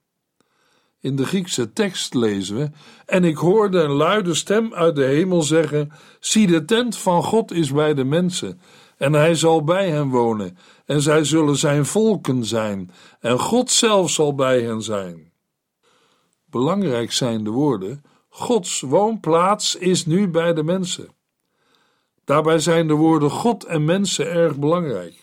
In 1.02 1.16
de 1.16 1.26
Griekse 1.26 1.72
tekst 1.72 2.14
lezen 2.14 2.56
we: 2.56 2.70
En 3.06 3.24
ik 3.24 3.36
hoorde 3.36 3.80
een 3.80 3.90
luide 3.90 4.34
stem 4.34 4.74
uit 4.74 4.96
de 4.96 5.04
hemel 5.04 5.42
zeggen: 5.42 5.92
Zie, 6.20 6.46
de 6.46 6.64
tent 6.64 6.96
van 6.96 7.22
God 7.22 7.52
is 7.52 7.72
bij 7.72 7.94
de 7.94 8.04
mensen, 8.04 8.60
en 8.96 9.12
hij 9.12 9.34
zal 9.34 9.64
bij 9.64 9.90
hen 9.90 10.08
wonen, 10.08 10.56
en 10.86 11.02
zij 11.02 11.24
zullen 11.24 11.56
zijn 11.56 11.86
volken 11.86 12.44
zijn, 12.44 12.90
en 13.20 13.38
God 13.38 13.70
zelf 13.70 14.10
zal 14.10 14.34
bij 14.34 14.60
hen 14.60 14.82
zijn. 14.82 15.32
Belangrijk 16.44 17.12
zijn 17.12 17.44
de 17.44 17.50
woorden: 17.50 18.02
Gods 18.28 18.80
woonplaats 18.80 19.76
is 19.76 20.06
nu 20.06 20.28
bij 20.28 20.52
de 20.52 20.62
mensen. 20.62 21.08
Daarbij 22.24 22.58
zijn 22.58 22.86
de 22.86 22.94
woorden 22.94 23.30
God 23.30 23.64
en 23.64 23.84
mensen 23.84 24.30
erg 24.30 24.58
belangrijk. 24.58 25.22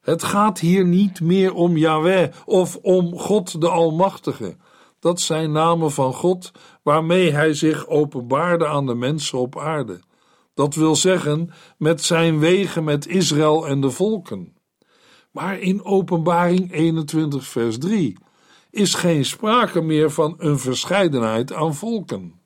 Het 0.00 0.22
gaat 0.22 0.58
hier 0.58 0.84
niet 0.84 1.20
meer 1.20 1.54
om 1.54 1.76
Yahweh 1.76 2.32
of 2.44 2.76
om 2.76 3.18
God 3.18 3.60
de 3.60 3.68
Almachtige. 3.68 4.56
Dat 5.00 5.20
zijn 5.20 5.52
namen 5.52 5.90
van 5.90 6.14
God 6.14 6.52
waarmee 6.82 7.32
hij 7.32 7.54
zich 7.54 7.86
openbaarde 7.86 8.66
aan 8.66 8.86
de 8.86 8.94
mensen 8.94 9.38
op 9.38 9.58
aarde. 9.58 10.00
Dat 10.54 10.74
wil 10.74 10.96
zeggen, 10.96 11.50
met 11.76 12.02
zijn 12.02 12.38
wegen 12.38 12.84
met 12.84 13.06
Israël 13.06 13.66
en 13.66 13.80
de 13.80 13.90
volken. 13.90 14.56
Maar 15.32 15.58
in 15.58 15.84
Openbaring 15.84 16.72
21, 16.72 17.46
vers 17.46 17.78
3 17.78 18.16
is 18.70 18.94
geen 18.94 19.24
sprake 19.24 19.80
meer 19.80 20.10
van 20.10 20.34
een 20.38 20.58
verscheidenheid 20.58 21.52
aan 21.52 21.74
volken. 21.74 22.40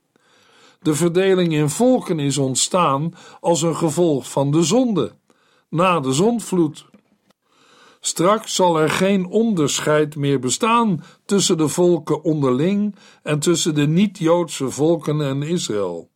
De 0.81 0.95
verdeling 0.95 1.53
in 1.53 1.69
volken 1.69 2.19
is 2.19 2.39
ontstaan 2.39 3.15
als 3.41 3.63
een 3.63 3.77
gevolg 3.77 4.31
van 4.31 4.51
de 4.51 4.63
zonde, 4.63 5.13
na 5.69 6.01
de 6.01 6.13
zondvloed. 6.13 6.87
Straks 8.05 8.55
zal 8.55 8.79
er 8.79 8.91
geen 8.91 9.27
onderscheid 9.27 10.17
meer 10.17 10.39
bestaan 10.39 11.05
tussen 11.25 11.57
de 11.57 11.69
volken 11.69 12.23
onderling 12.23 12.95
en 13.23 13.39
tussen 13.39 13.75
de 13.75 13.87
niet-Joodse 13.87 14.71
volken 14.71 15.21
en 15.21 15.43
Israël, 15.43 16.11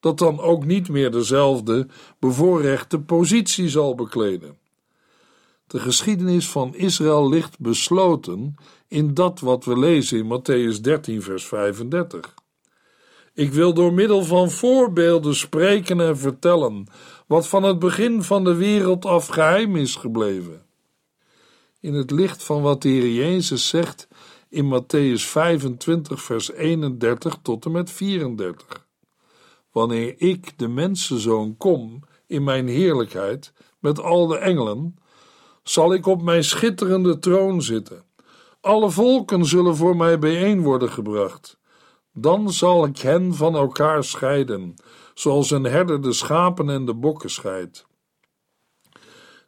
dat 0.00 0.18
dan 0.18 0.40
ook 0.40 0.64
niet 0.64 0.88
meer 0.88 1.10
dezelfde 1.10 1.86
bevoorrechte 2.18 3.00
positie 3.00 3.68
zal 3.68 3.94
bekleden. 3.94 4.56
De 5.66 5.78
geschiedenis 5.78 6.48
van 6.48 6.74
Israël 6.74 7.28
ligt 7.28 7.58
besloten 7.58 8.54
in 8.88 9.14
dat 9.14 9.40
wat 9.40 9.64
we 9.64 9.78
lezen 9.78 10.18
in 10.18 10.40
Matthäus 10.40 10.80
13, 10.80 11.22
vers 11.22 11.46
35. 11.46 12.34
Ik 13.34 13.52
wil 13.52 13.74
door 13.74 13.92
middel 13.92 14.24
van 14.24 14.50
voorbeelden 14.50 15.34
spreken 15.34 16.00
en 16.00 16.18
vertellen 16.18 16.86
wat 17.26 17.48
van 17.48 17.62
het 17.62 17.78
begin 17.78 18.22
van 18.22 18.44
de 18.44 18.54
wereld 18.54 19.04
af 19.04 19.26
geheim 19.26 19.76
is 19.76 19.96
gebleven 19.96 20.70
in 21.82 21.94
het 21.94 22.10
licht 22.10 22.42
van 22.42 22.62
wat 22.62 22.82
de 22.82 23.14
Jezus 23.14 23.68
zegt 23.68 24.08
in 24.48 24.64
Matthäus 24.64 25.22
25, 25.22 26.22
vers 26.22 26.52
31 26.52 27.38
tot 27.42 27.64
en 27.64 27.72
met 27.72 27.90
34. 27.90 28.86
Wanneer 29.72 30.14
ik, 30.16 30.58
de 30.58 30.68
mensenzoon, 30.68 31.56
kom 31.56 32.00
in 32.26 32.44
mijn 32.44 32.68
heerlijkheid 32.68 33.52
met 33.78 34.00
al 34.00 34.26
de 34.26 34.38
engelen, 34.38 34.96
zal 35.62 35.94
ik 35.94 36.06
op 36.06 36.22
mijn 36.22 36.44
schitterende 36.44 37.18
troon 37.18 37.62
zitten. 37.62 38.04
Alle 38.60 38.90
volken 38.90 39.44
zullen 39.44 39.76
voor 39.76 39.96
mij 39.96 40.18
bijeen 40.18 40.62
worden 40.62 40.90
gebracht. 40.90 41.58
Dan 42.12 42.52
zal 42.52 42.84
ik 42.84 42.98
hen 42.98 43.34
van 43.34 43.54
elkaar 43.56 44.04
scheiden, 44.04 44.74
zoals 45.14 45.50
een 45.50 45.64
herder 45.64 46.02
de 46.02 46.12
schapen 46.12 46.70
en 46.70 46.84
de 46.84 46.94
bokken 46.94 47.30
scheidt. 47.30 47.86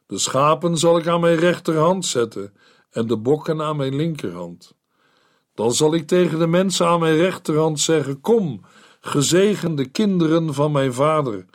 De 0.07 0.17
schapen 0.17 0.77
zal 0.77 0.97
ik 0.97 1.07
aan 1.07 1.19
mijn 1.19 1.37
rechterhand 1.37 2.05
zetten 2.05 2.53
en 2.91 3.07
de 3.07 3.17
bokken 3.17 3.61
aan 3.61 3.75
mijn 3.75 3.95
linkerhand. 3.95 4.75
Dan 5.53 5.73
zal 5.73 5.93
ik 5.93 6.07
tegen 6.07 6.39
de 6.39 6.47
mensen 6.47 6.87
aan 6.87 6.99
mijn 6.99 7.15
rechterhand 7.15 7.79
zeggen: 7.79 8.21
Kom, 8.21 8.61
gezegende 8.99 9.85
kinderen 9.85 10.53
van 10.53 10.71
mijn 10.71 10.93
vader, 10.93 11.45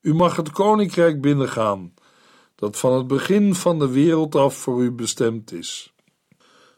u 0.00 0.14
mag 0.14 0.36
het 0.36 0.50
koninkrijk 0.50 1.20
binnengaan, 1.20 1.94
dat 2.54 2.78
van 2.78 2.92
het 2.92 3.06
begin 3.06 3.54
van 3.54 3.78
de 3.78 3.88
wereld 3.88 4.34
af 4.34 4.54
voor 4.54 4.82
u 4.82 4.92
bestemd 4.92 5.52
is. 5.52 5.92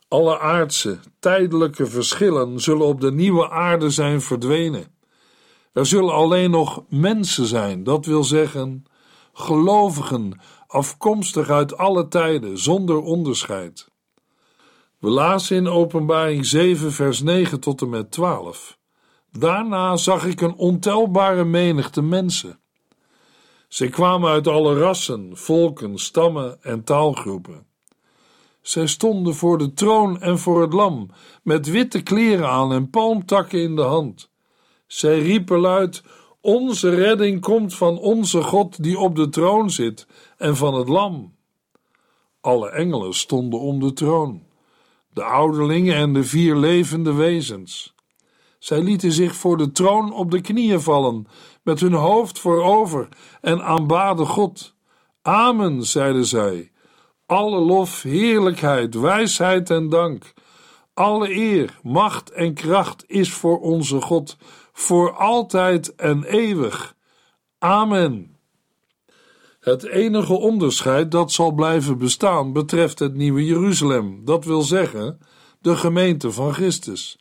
Alle 0.08 0.38
aardse, 0.38 0.98
tijdelijke 1.18 1.86
verschillen 1.86 2.60
zullen 2.60 2.86
op 2.86 3.00
de 3.00 3.12
nieuwe 3.12 3.50
aarde 3.50 3.90
zijn 3.90 4.20
verdwenen. 4.20 4.94
Er 5.72 5.86
zullen 5.86 6.14
alleen 6.14 6.50
nog 6.50 6.82
mensen 6.88 7.46
zijn, 7.46 7.84
dat 7.84 8.06
wil 8.06 8.24
zeggen, 8.24 8.84
gelovigen, 9.32 10.40
afkomstig 10.72 11.50
uit 11.50 11.76
alle 11.76 12.08
tijden, 12.08 12.58
zonder 12.58 13.02
onderscheid. 13.02 13.88
We 14.98 15.08
lazen 15.08 15.56
in 15.56 15.68
Openbaring 15.68 16.46
7, 16.46 16.92
vers 16.92 17.20
9 17.20 17.60
tot 17.60 17.82
en 17.82 17.88
met 17.88 18.10
12. 18.10 18.78
Daarna 19.30 19.96
zag 19.96 20.24
ik 20.24 20.40
een 20.40 20.54
ontelbare 20.54 21.44
menigte 21.44 22.02
mensen. 22.02 22.60
Zij 23.68 23.88
kwamen 23.88 24.30
uit 24.30 24.46
alle 24.46 24.78
rassen, 24.78 25.36
volken, 25.36 25.98
stammen 25.98 26.62
en 26.62 26.84
taalgroepen. 26.84 27.66
Zij 28.60 28.86
stonden 28.86 29.34
voor 29.34 29.58
de 29.58 29.72
troon 29.74 30.20
en 30.20 30.38
voor 30.38 30.60
het 30.60 30.72
lam, 30.72 31.10
met 31.42 31.70
witte 31.70 32.02
kleren 32.02 32.48
aan 32.48 32.72
en 32.72 32.90
palmtakken 32.90 33.62
in 33.62 33.76
de 33.76 33.82
hand. 33.82 34.30
Zij 34.86 35.18
riepen 35.18 35.58
luid: 35.58 36.02
Onze 36.42 36.90
redding 36.90 37.40
komt 37.40 37.74
van 37.74 37.98
onze 37.98 38.42
God 38.42 38.82
die 38.82 38.98
op 38.98 39.16
de 39.16 39.28
troon 39.28 39.70
zit 39.70 40.06
en 40.36 40.56
van 40.56 40.74
het 40.74 40.88
lam. 40.88 41.34
Alle 42.40 42.70
engelen 42.70 43.14
stonden 43.14 43.60
om 43.60 43.80
de 43.80 43.92
troon, 43.92 44.42
de 45.12 45.22
ouderlingen 45.22 45.94
en 45.94 46.12
de 46.12 46.24
vier 46.24 46.56
levende 46.56 47.12
wezens. 47.12 47.94
Zij 48.58 48.82
lieten 48.82 49.12
zich 49.12 49.34
voor 49.34 49.56
de 49.56 49.72
troon 49.72 50.12
op 50.12 50.30
de 50.30 50.40
knieën 50.40 50.80
vallen, 50.80 51.26
met 51.62 51.80
hun 51.80 51.92
hoofd 51.92 52.38
voorover 52.38 53.08
en 53.40 53.62
aanbaden 53.62 54.26
God. 54.26 54.74
Amen, 55.22 55.82
zeiden 55.82 56.26
zij. 56.26 56.70
Alle 57.26 57.58
lof, 57.60 58.02
heerlijkheid, 58.02 58.94
wijsheid 58.94 59.70
en 59.70 59.88
dank. 59.88 60.32
Alle 60.94 61.34
eer, 61.34 61.78
macht 61.82 62.30
en 62.30 62.54
kracht 62.54 63.04
is 63.06 63.32
voor 63.32 63.60
onze 63.60 64.00
God, 64.00 64.36
voor 64.72 65.12
altijd 65.12 65.94
en 65.94 66.24
eeuwig. 66.24 66.94
Amen. 67.58 68.36
Het 69.60 69.84
enige 69.84 70.32
onderscheid 70.32 71.10
dat 71.10 71.32
zal 71.32 71.52
blijven 71.52 71.98
bestaan 71.98 72.52
betreft 72.52 72.98
het 72.98 73.14
nieuwe 73.14 73.44
Jeruzalem, 73.44 74.24
dat 74.24 74.44
wil 74.44 74.62
zeggen, 74.62 75.18
de 75.60 75.76
gemeente 75.76 76.32
van 76.32 76.52
Christus. 76.52 77.18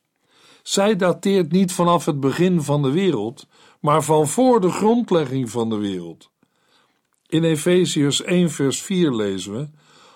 Zij 0.63 0.95
dateert 0.95 1.51
niet 1.51 1.71
vanaf 1.71 2.05
het 2.05 2.19
begin 2.19 2.61
van 2.61 2.81
de 2.81 2.91
wereld, 2.91 3.47
maar 3.79 4.03
van 4.03 4.27
voor 4.27 4.61
de 4.61 4.69
grondlegging 4.69 5.49
van 5.49 5.69
de 5.69 5.77
wereld. 5.77 6.31
In 7.27 7.43
Efeziërs 7.43 8.21
1 8.21 8.49
vers 8.49 8.81
4 8.81 9.11
lezen 9.11 9.53
we: 9.53 9.69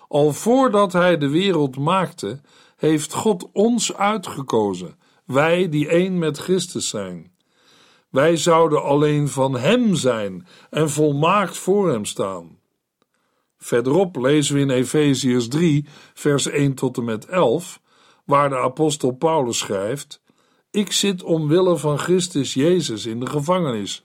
Al 0.07 0.33
voordat 0.33 0.93
hij 0.93 1.17
de 1.17 1.29
wereld 1.29 1.77
maakte, 1.77 2.41
heeft 2.75 3.13
God 3.13 3.49
ons 3.51 3.93
uitgekozen, 3.93 4.99
wij 5.25 5.69
die 5.69 5.87
één 5.87 6.19
met 6.19 6.37
Christus 6.37 6.89
zijn. 6.89 7.31
Wij 8.09 8.37
zouden 8.37 8.83
alleen 8.83 9.27
van 9.27 9.57
Hem 9.57 9.95
zijn 9.95 10.47
en 10.69 10.89
volmaakt 10.89 11.57
voor 11.57 11.89
Hem 11.89 12.05
staan. 12.05 12.59
Verderop 13.57 14.15
lezen 14.15 14.55
we 14.55 14.61
in 14.61 14.69
Efeziërs 14.69 15.47
3, 15.47 15.85
vers 16.13 16.45
1 16.47 16.73
tot 16.73 16.97
en 16.97 17.03
met 17.03 17.25
11, 17.25 17.81
waar 18.25 18.49
de 18.49 18.57
apostel 18.57 19.11
Paulus 19.11 19.57
schrijft: 19.57 20.21
Ik 20.71 20.91
zit 20.91 21.23
omwille 21.23 21.77
van 21.77 21.99
Christus 21.99 22.53
Jezus 22.53 23.05
in 23.05 23.19
de 23.19 23.25
gevangenis, 23.25 24.03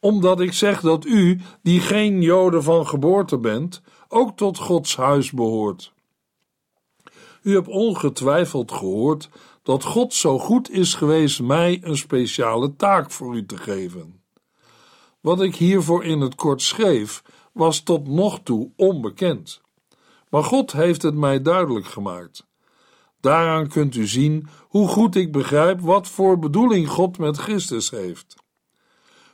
omdat 0.00 0.40
ik 0.40 0.52
zeg 0.52 0.80
dat 0.80 1.04
u, 1.04 1.40
die 1.62 1.80
geen 1.80 2.22
Joden 2.22 2.62
van 2.62 2.86
geboorte 2.86 3.38
bent, 3.38 3.82
ook 4.08 4.36
tot 4.36 4.58
Gods 4.58 4.96
huis 4.96 5.30
behoort. 5.30 5.92
U 7.42 7.54
hebt 7.54 7.68
ongetwijfeld 7.68 8.72
gehoord 8.72 9.28
dat 9.62 9.84
God 9.84 10.14
zo 10.14 10.38
goed 10.38 10.70
is 10.70 10.94
geweest 10.94 11.40
mij 11.42 11.80
een 11.82 11.96
speciale 11.96 12.76
taak 12.76 13.10
voor 13.10 13.36
u 13.36 13.46
te 13.46 13.56
geven. 13.56 14.22
Wat 15.20 15.42
ik 15.42 15.54
hiervoor 15.54 16.04
in 16.04 16.20
het 16.20 16.34
kort 16.34 16.62
schreef, 16.62 17.22
was 17.52 17.80
tot 17.80 18.08
nog 18.08 18.40
toe 18.42 18.70
onbekend. 18.76 19.60
Maar 20.28 20.44
God 20.44 20.72
heeft 20.72 21.02
het 21.02 21.14
mij 21.14 21.42
duidelijk 21.42 21.86
gemaakt. 21.86 22.46
Daaraan 23.20 23.68
kunt 23.68 23.94
u 23.94 24.06
zien 24.06 24.48
hoe 24.60 24.88
goed 24.88 25.14
ik 25.16 25.32
begrijp 25.32 25.80
wat 25.80 26.08
voor 26.08 26.38
bedoeling 26.38 26.88
God 26.88 27.18
met 27.18 27.36
Christus 27.36 27.90
heeft. 27.90 28.34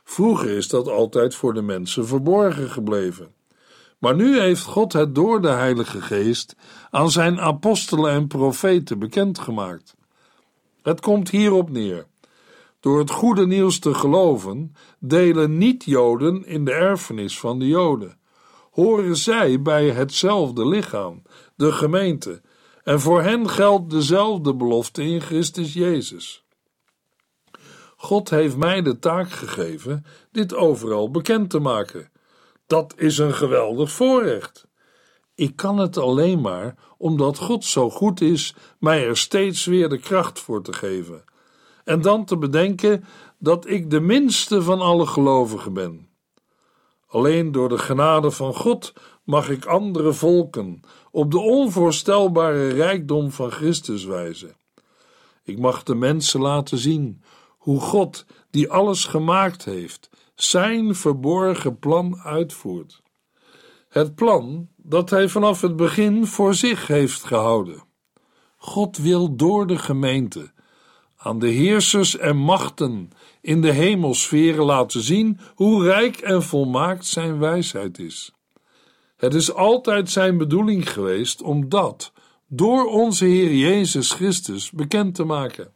Vroeger 0.03 0.49
is 0.49 0.67
dat 0.67 0.87
altijd 0.87 1.35
voor 1.35 1.53
de 1.53 1.61
mensen 1.61 2.07
verborgen 2.07 2.69
gebleven. 2.69 3.33
Maar 3.97 4.15
nu 4.15 4.39
heeft 4.39 4.63
God 4.63 4.93
het 4.93 5.15
door 5.15 5.41
de 5.41 5.49
Heilige 5.49 6.01
Geest 6.01 6.55
aan 6.89 7.11
zijn 7.11 7.39
apostelen 7.39 8.11
en 8.11 8.27
profeten 8.27 8.99
bekendgemaakt. 8.99 9.95
Het 10.81 11.01
komt 11.01 11.29
hierop 11.29 11.69
neer. 11.69 12.07
Door 12.79 12.99
het 12.99 13.11
goede 13.11 13.47
nieuws 13.47 13.79
te 13.79 13.93
geloven, 13.93 14.75
delen 14.99 15.57
niet-Joden 15.57 16.45
in 16.45 16.65
de 16.65 16.73
erfenis 16.73 17.39
van 17.39 17.59
de 17.59 17.67
Joden. 17.67 18.17
Horen 18.71 19.15
zij 19.15 19.61
bij 19.61 19.89
hetzelfde 19.89 20.67
lichaam, 20.67 21.21
de 21.55 21.71
gemeente, 21.71 22.41
en 22.83 22.99
voor 22.99 23.21
hen 23.21 23.49
geldt 23.49 23.89
dezelfde 23.89 24.55
belofte 24.55 25.03
in 25.03 25.21
Christus 25.21 25.73
Jezus. 25.73 26.43
God 27.95 28.29
heeft 28.29 28.57
mij 28.57 28.81
de 28.81 28.99
taak 28.99 29.31
gegeven 29.31 30.05
dit 30.31 30.55
overal 30.55 31.11
bekend 31.11 31.49
te 31.49 31.59
maken. 31.59 32.11
Dat 32.67 32.93
is 32.97 33.17
een 33.17 33.33
geweldig 33.33 33.91
voorrecht. 33.91 34.67
Ik 35.35 35.55
kan 35.55 35.77
het 35.77 35.97
alleen 35.97 36.41
maar 36.41 36.75
omdat 36.99 37.37
God 37.37 37.65
zo 37.65 37.89
goed 37.89 38.21
is 38.21 38.55
mij 38.79 39.07
er 39.07 39.17
steeds 39.17 39.65
weer 39.65 39.89
de 39.89 39.99
kracht 39.99 40.39
voor 40.39 40.63
te 40.63 40.73
geven. 40.73 41.23
En 41.83 42.01
dan 42.01 42.25
te 42.25 42.37
bedenken 42.37 43.05
dat 43.37 43.67
ik 43.67 43.89
de 43.89 43.99
minste 43.99 44.61
van 44.61 44.81
alle 44.81 45.05
gelovigen 45.05 45.73
ben. 45.73 46.09
Alleen 47.07 47.51
door 47.51 47.69
de 47.69 47.77
genade 47.77 48.31
van 48.31 48.53
God 48.53 48.93
mag 49.23 49.49
ik 49.49 49.65
andere 49.65 50.13
volken 50.13 50.81
op 51.11 51.31
de 51.31 51.39
onvoorstelbare 51.39 52.69
rijkdom 52.69 53.31
van 53.31 53.51
Christus 53.51 54.05
wijzen. 54.05 54.55
Ik 55.43 55.59
mag 55.59 55.83
de 55.83 55.95
mensen 55.95 56.41
laten 56.41 56.77
zien 56.77 57.23
hoe 57.57 57.79
God, 57.79 58.25
die 58.49 58.71
alles 58.71 59.05
gemaakt 59.05 59.65
heeft, 59.65 60.09
zijn 60.35 60.95
verborgen 60.95 61.79
plan 61.79 62.19
uitvoert. 62.19 63.01
Het 63.89 64.15
plan 64.15 64.67
dat 64.75 65.09
hij 65.09 65.29
vanaf 65.29 65.61
het 65.61 65.75
begin 65.75 66.25
voor 66.25 66.53
zich 66.53 66.87
heeft 66.87 67.23
gehouden. 67.23 67.83
God 68.57 68.97
wil 68.97 69.35
door 69.35 69.67
de 69.67 69.77
gemeente 69.77 70.51
aan 71.17 71.39
de 71.39 71.47
heersers 71.47 72.17
en 72.17 72.37
machten 72.37 73.09
in 73.41 73.61
de 73.61 73.71
hemelsferen 73.71 74.65
laten 74.65 75.01
zien 75.01 75.39
hoe 75.55 75.83
rijk 75.83 76.17
en 76.17 76.43
volmaakt 76.43 77.05
zijn 77.05 77.39
wijsheid 77.39 77.99
is. 77.99 78.31
Het 79.17 79.33
is 79.33 79.53
altijd 79.53 80.09
zijn 80.09 80.37
bedoeling 80.37 80.91
geweest 80.91 81.41
om 81.41 81.69
dat 81.69 82.11
door 82.47 82.85
onze 82.85 83.25
Heer 83.25 83.53
Jezus 83.53 84.11
Christus 84.11 84.71
bekend 84.71 85.15
te 85.15 85.23
maken. 85.23 85.73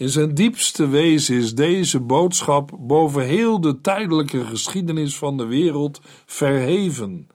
In 0.00 0.08
zijn 0.08 0.34
diepste 0.34 0.88
wezen 0.88 1.36
is 1.36 1.54
deze 1.54 2.00
boodschap 2.00 2.70
boven 2.78 3.22
heel 3.22 3.60
de 3.60 3.80
tijdelijke 3.80 4.44
geschiedenis 4.44 5.16
van 5.16 5.36
de 5.36 5.44
wereld 5.44 6.00
verheven 6.26 7.28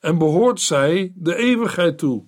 en 0.00 0.18
behoort 0.18 0.60
zij 0.60 1.12
de 1.14 1.36
eeuwigheid 1.36 1.98
toe. 1.98 2.24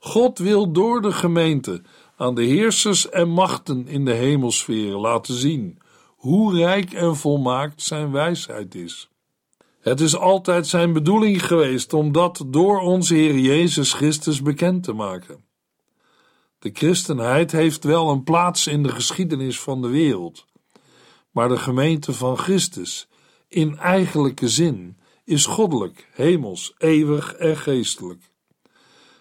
God 0.00 0.38
wil 0.38 0.72
door 0.72 1.02
de 1.02 1.12
gemeente 1.12 1.82
aan 2.16 2.34
de 2.34 2.44
heersers 2.44 3.08
en 3.08 3.28
machten 3.28 3.88
in 3.88 4.04
de 4.04 4.12
hemelsfeer 4.12 4.96
laten 4.96 5.34
zien 5.34 5.78
hoe 6.16 6.56
rijk 6.56 6.92
en 6.92 7.16
volmaakt 7.16 7.82
zijn 7.82 8.12
wijsheid 8.12 8.74
is. 8.74 9.08
Het 9.80 10.00
is 10.00 10.16
altijd 10.16 10.66
zijn 10.66 10.92
bedoeling 10.92 11.46
geweest 11.46 11.92
om 11.92 12.12
dat 12.12 12.44
door 12.46 12.80
onze 12.80 13.14
Heer 13.14 13.38
Jezus 13.38 13.92
Christus 13.92 14.42
bekend 14.42 14.82
te 14.82 14.92
maken. 14.92 15.45
De 16.66 16.72
christenheid 16.74 17.52
heeft 17.52 17.84
wel 17.84 18.08
een 18.08 18.22
plaats 18.22 18.66
in 18.66 18.82
de 18.82 18.88
geschiedenis 18.88 19.60
van 19.60 19.82
de 19.82 19.88
wereld, 19.88 20.46
maar 21.30 21.48
de 21.48 21.56
gemeente 21.56 22.12
van 22.12 22.38
Christus, 22.38 23.08
in 23.48 23.78
eigenlijke 23.78 24.48
zin, 24.48 24.96
is 25.24 25.46
goddelijk, 25.46 26.08
hemels, 26.12 26.74
eeuwig 26.78 27.34
en 27.34 27.56
geestelijk. 27.56 28.30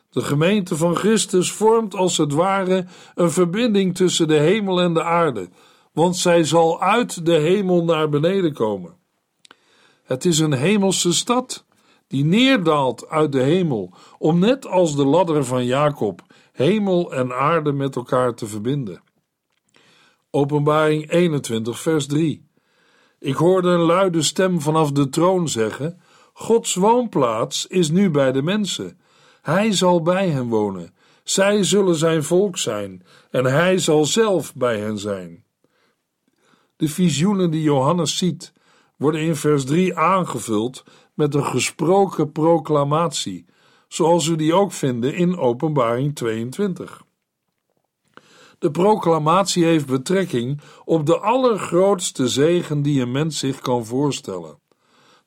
De 0.10 0.22
gemeente 0.22 0.76
van 0.76 0.96
Christus 0.96 1.52
vormt 1.52 1.96
als 1.96 2.18
het 2.18 2.34
ware 2.34 2.86
een 3.16 3.32
verbinding 3.32 3.96
tussen 3.96 4.28
de 4.28 4.38
hemel 4.38 4.82
en 4.82 4.94
de 4.94 5.04
aarde, 5.04 5.50
want 5.94 6.18
zij 6.18 6.44
zal 6.44 6.82
uit 6.82 7.26
de 7.26 7.36
hemel 7.36 7.84
naar 7.84 8.10
beneden 8.10 8.54
komen. 8.54 8.98
Het 10.04 10.26
is 10.26 10.40
een 10.40 10.54
hemelse 10.54 11.14
stad 11.14 11.66
die 12.08 12.26
neerdaalt 12.26 13.08
uit 13.10 13.32
de 13.32 13.42
hemel 13.42 13.94
om 14.18 14.40
net 14.40 14.68
als 14.68 14.96
de 14.96 15.06
ladder 15.06 15.46
van 15.46 15.66
Jacob 15.66 16.25
hemel 16.56 17.14
en 17.14 17.34
aarde 17.34 17.72
met 17.72 17.96
elkaar 17.96 18.34
te 18.34 18.48
verbinden. 18.48 19.04
Openbaring 20.30 21.12
21, 21.12 21.80
vers 21.80 22.08
3. 22.08 22.50
Ik 23.20 23.36
hoorde 23.36 23.70
een 23.70 23.80
luide 23.80 24.22
stem 24.22 24.62
vanaf 24.62 24.92
de 24.92 25.10
troon 25.10 25.50
zeggen: 25.50 26.02
Gods 26.34 26.76
woonplaats 26.76 27.68
is 27.68 27.90
nu 27.90 28.10
bij 28.10 28.32
de 28.32 28.42
mensen. 28.42 29.00
Hij 29.42 29.72
zal 29.72 30.02
bij 30.02 30.30
hen 30.30 30.48
wonen. 30.48 30.94
Zij 31.24 31.64
zullen 31.64 31.96
zijn 31.96 32.24
volk 32.24 32.58
zijn 32.58 33.06
en 33.32 33.46
hij 33.46 33.78
zal 33.78 34.06
zelf 34.06 34.56
bij 34.56 34.80
hen 34.80 34.98
zijn. 34.98 35.44
De 36.76 36.90
visioenen 36.90 37.52
die 37.52 37.62
Johannes 37.62 38.18
ziet, 38.18 38.54
worden 38.98 39.22
in 39.22 39.36
vers 39.36 39.66
3 39.66 39.98
aangevuld 39.98 40.84
met 41.14 41.36
een 41.36 41.46
gesproken 41.46 42.32
proclamatie, 42.32 43.46
zoals 43.96 44.28
we 44.28 44.36
die 44.36 44.54
ook 44.54 44.72
vinden 44.72 45.16
in 45.16 45.38
Openbaring 45.38 46.16
22. 46.16 47.04
De 48.60 48.72
proclamatie 48.72 49.64
heeft 49.64 49.86
betrekking 49.86 50.62
op 50.86 51.06
de 51.06 51.20
allergrootste 51.20 52.28
zegen 52.28 52.82
die 52.82 53.02
een 53.02 53.12
mens 53.12 53.40
zich 53.40 53.60
kan 53.60 53.86
voorstellen: 53.86 54.60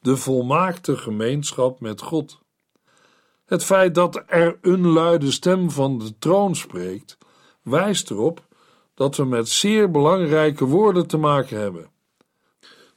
de 0.00 0.16
volmaakte 0.16 0.96
gemeenschap 0.96 1.81
met 1.81 2.00
God. 2.00 2.38
Het 3.44 3.64
feit 3.64 3.94
dat 3.94 4.22
er 4.26 4.59
een 4.62 4.87
luide 4.87 5.31
stem 5.31 5.70
van 5.70 5.98
de 5.98 6.18
troon 6.18 6.57
spreekt, 6.57 7.18
wijst 7.62 8.11
erop 8.11 8.46
dat 8.94 9.16
we 9.16 9.24
met 9.24 9.48
zeer 9.48 9.90
belangrijke 9.90 10.64
woorden 10.64 11.07
te 11.07 11.16
maken 11.16 11.59
hebben. 11.59 11.90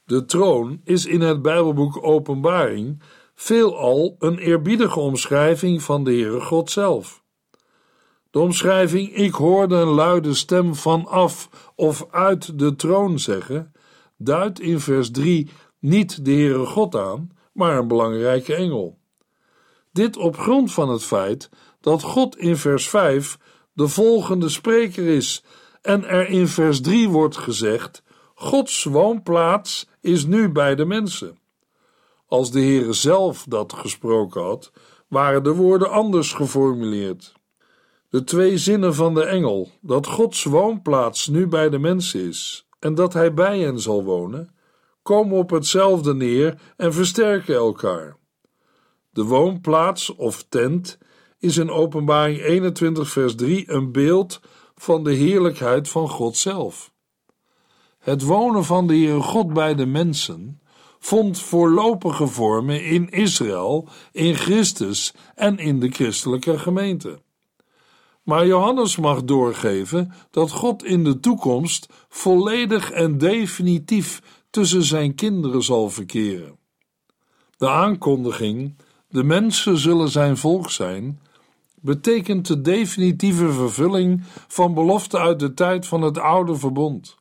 De 0.05 0.25
troon 0.25 0.81
is 0.83 1.05
in 1.05 1.21
het 1.21 1.41
Bijbelboek 1.41 2.03
Openbaring 2.03 3.01
veelal 3.41 4.15
een 4.19 4.37
eerbiedige 4.37 4.99
omschrijving 4.99 5.81
van 5.81 6.03
de 6.03 6.11
Heere 6.11 6.41
God 6.41 6.71
zelf. 6.71 7.23
De 8.31 8.39
omschrijving 8.39 9.15
ik 9.15 9.33
hoorde 9.33 9.75
een 9.75 9.87
luide 9.87 10.33
stem 10.33 10.75
vanaf 10.75 11.49
of 11.75 12.07
uit 12.11 12.59
de 12.59 12.75
troon 12.75 13.19
zeggen, 13.19 13.73
duidt 14.17 14.59
in 14.59 14.79
vers 14.79 15.11
3 15.11 15.49
niet 15.79 16.25
de 16.25 16.31
Heere 16.31 16.65
God 16.65 16.95
aan, 16.95 17.29
maar 17.53 17.77
een 17.77 17.87
belangrijke 17.87 18.55
engel. 18.55 18.97
Dit 19.91 20.17
op 20.17 20.37
grond 20.37 20.73
van 20.73 20.89
het 20.89 21.03
feit 21.03 21.49
dat 21.79 22.03
God 22.03 22.37
in 22.37 22.57
vers 22.57 22.89
5 22.89 23.37
de 23.73 23.87
volgende 23.87 24.49
spreker 24.49 25.07
is 25.07 25.43
en 25.81 26.05
er 26.05 26.27
in 26.27 26.47
vers 26.47 26.81
3 26.81 27.09
wordt 27.09 27.37
gezegd: 27.37 28.03
Gods 28.33 28.83
woonplaats 28.83 29.87
is 30.01 30.25
nu 30.25 30.49
bij 30.49 30.75
de 30.75 30.85
mensen. 30.85 31.40
Als 32.31 32.51
de 32.51 32.59
Heere 32.59 32.93
zelf 32.93 33.45
dat 33.47 33.73
gesproken 33.73 34.41
had, 34.41 34.71
waren 35.07 35.43
de 35.43 35.53
woorden 35.53 35.89
anders 35.89 36.33
geformuleerd. 36.33 37.33
De 38.09 38.23
twee 38.23 38.57
zinnen 38.57 38.95
van 38.95 39.13
de 39.13 39.23
engel, 39.23 39.69
dat 39.81 40.07
Gods 40.07 40.43
woonplaats 40.43 41.27
nu 41.27 41.47
bij 41.47 41.69
de 41.69 41.79
mensen 41.79 42.27
is 42.27 42.67
en 42.79 42.95
dat 42.95 43.13
hij 43.13 43.33
bij 43.33 43.59
hen 43.59 43.79
zal 43.79 44.03
wonen, 44.03 44.55
komen 45.01 45.37
op 45.37 45.49
hetzelfde 45.49 46.13
neer 46.13 46.61
en 46.77 46.93
versterken 46.93 47.55
elkaar. 47.55 48.17
De 49.09 49.23
woonplaats 49.23 50.15
of 50.15 50.45
tent 50.49 50.97
is 51.39 51.57
in 51.57 51.69
Openbaring 51.69 52.39
21, 52.39 53.09
vers 53.09 53.35
3 53.35 53.71
een 53.71 53.91
beeld 53.91 54.41
van 54.75 55.03
de 55.03 55.13
heerlijkheid 55.13 55.89
van 55.89 56.09
God 56.09 56.37
zelf. 56.37 56.91
Het 57.99 58.21
wonen 58.21 58.63
van 58.63 58.87
de 58.87 58.93
Heere 58.93 59.21
God 59.21 59.53
bij 59.53 59.75
de 59.75 59.85
mensen 59.85 60.61
vond 61.03 61.39
voorlopige 61.39 62.27
vormen 62.27 62.85
in 62.85 63.09
Israël, 63.09 63.87
in 64.11 64.35
Christus 64.35 65.13
en 65.35 65.57
in 65.57 65.79
de 65.79 65.89
christelijke 65.89 66.59
gemeente. 66.59 67.19
Maar 68.23 68.47
Johannes 68.47 68.97
mag 68.97 69.23
doorgeven 69.23 70.13
dat 70.31 70.51
God 70.51 70.83
in 70.83 71.03
de 71.03 71.19
toekomst 71.19 71.87
volledig 72.09 72.91
en 72.91 73.17
definitief 73.17 74.21
tussen 74.49 74.83
zijn 74.83 75.15
kinderen 75.15 75.63
zal 75.63 75.89
verkeren. 75.89 76.57
De 77.57 77.69
aankondiging, 77.69 78.75
de 79.09 79.23
mensen 79.23 79.77
zullen 79.77 80.09
zijn 80.09 80.37
volk 80.37 80.71
zijn, 80.71 81.19
betekent 81.75 82.47
de 82.47 82.61
definitieve 82.61 83.51
vervulling 83.51 84.23
van 84.47 84.73
beloften 84.73 85.19
uit 85.19 85.39
de 85.39 85.53
tijd 85.53 85.87
van 85.87 86.01
het 86.01 86.17
oude 86.17 86.55
verbond. 86.55 87.19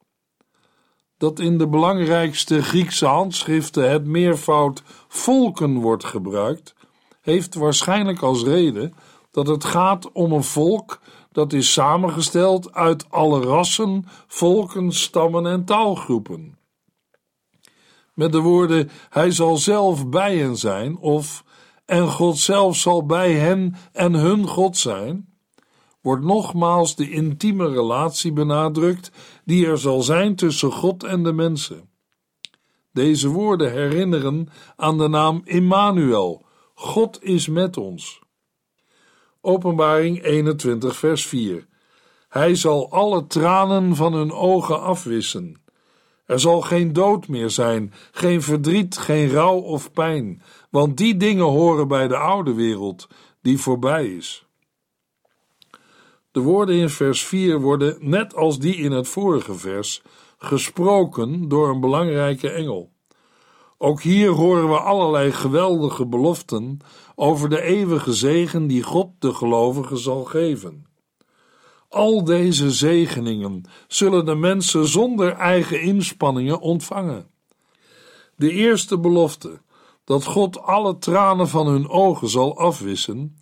Dat 1.21 1.39
in 1.39 1.59
de 1.59 1.69
belangrijkste 1.69 2.63
Griekse 2.63 3.07
handschriften 3.07 3.91
het 3.91 4.05
meervoud 4.05 4.83
volken 5.09 5.79
wordt 5.79 6.05
gebruikt, 6.05 6.75
heeft 7.21 7.55
waarschijnlijk 7.55 8.23
als 8.23 8.43
reden 8.45 8.95
dat 9.31 9.47
het 9.47 9.65
gaat 9.65 10.13
om 10.13 10.33
een 10.33 10.45
volk 10.45 11.01
dat 11.33 11.53
is 11.53 11.73
samengesteld 11.73 12.73
uit 12.73 13.11
alle 13.11 13.41
rassen, 13.41 14.05
volken, 14.27 14.93
stammen 14.93 15.47
en 15.47 15.65
taalgroepen. 15.65 16.59
Met 18.15 18.33
de 18.33 18.41
woorden: 18.41 18.91
Hij 19.11 19.31
zal 19.31 19.57
zelf 19.57 20.09
bij 20.09 20.37
hen 20.37 20.57
zijn, 20.57 20.99
of 20.99 21.45
en 21.85 22.09
God 22.09 22.39
zelf 22.39 22.77
zal 22.77 23.07
bij 23.07 23.33
hen 23.33 23.75
en 23.93 24.15
hun 24.15 24.47
God 24.47 24.77
zijn, 24.77 25.30
wordt 26.01 26.25
nogmaals 26.25 26.97
de 26.97 27.11
intieme 27.11 27.69
relatie 27.69 28.33
benadrukt 28.33 29.11
die 29.45 29.67
er 29.67 29.79
zal 29.79 30.03
zijn 30.03 30.37
tussen 30.37 30.73
God 30.73 31.05
en 31.05 31.23
de 31.23 31.33
mensen. 31.33 31.89
Deze 32.93 33.29
woorden 33.29 33.73
herinneren 33.73 34.49
aan 34.77 34.99
de 34.99 35.09
naam 35.09 35.41
Immanuel, 35.45 36.45
God 36.75 37.23
is 37.23 37.49
met 37.49 37.77
ons. 37.77 38.21
Openbaring 39.41 40.23
21, 40.23 40.97
vers 40.97 41.27
4. 41.27 41.67
Hij 42.29 42.55
zal 42.55 42.91
alle 42.91 43.27
tranen 43.27 43.97
van 43.97 44.13
hun 44.13 44.33
ogen 44.33 44.81
afwissen. 44.83 45.63
Er 46.27 46.41
zal 46.41 46.61
geen 46.61 46.93
dood 46.93 47.29
meer 47.29 47.51
zijn, 47.51 47.93
geen 48.11 48.43
verdriet, 48.43 48.99
geen 48.99 49.31
rouw 49.31 49.59
of 49.59 49.93
pijn, 49.93 50.43
want 50.71 50.97
die 50.97 51.17
dingen 51.17 51.45
horen 51.45 51.89
bij 51.89 52.09
de 52.09 52.17
oude 52.17 52.55
wereld, 52.55 53.09
die 53.43 53.59
voorbij 53.59 54.07
is. 54.07 54.50
De 56.33 56.41
woorden 56.41 56.75
in 56.75 56.89
vers 56.89 57.25
4 57.25 57.61
worden, 57.61 57.97
net 58.01 58.35
als 58.35 58.59
die 58.59 58.77
in 58.77 58.93
het 58.93 59.09
vorige 59.09 59.55
vers, 59.55 60.03
gesproken 60.39 61.49
door 61.49 61.69
een 61.69 61.81
belangrijke 61.81 62.51
engel. 62.51 62.93
Ook 63.79 64.03
hier 64.03 64.31
horen 64.31 64.69
we 64.69 64.79
allerlei 64.79 65.33
geweldige 65.33 66.07
beloften 66.07 66.79
over 67.15 67.49
de 67.49 67.63
eeuwige 67.63 68.13
zegen 68.13 68.67
die 68.67 68.83
God 68.83 69.09
de 69.19 69.35
gelovigen 69.35 69.99
zal 69.99 70.25
geven. 70.25 70.87
Al 71.89 72.25
deze 72.25 72.71
zegeningen 72.71 73.63
zullen 73.89 74.25
de 74.25 74.35
mensen 74.35 74.87
zonder 74.87 75.33
eigen 75.33 75.81
inspanningen 75.83 76.61
ontvangen. 76.61 77.31
De 78.37 78.51
eerste 78.51 78.99
belofte, 78.99 79.61
dat 80.05 80.25
God 80.25 80.61
alle 80.63 80.99
tranen 80.99 81.49
van 81.49 81.67
hun 81.67 81.89
ogen 81.89 82.29
zal 82.29 82.59
afwissen, 82.59 83.37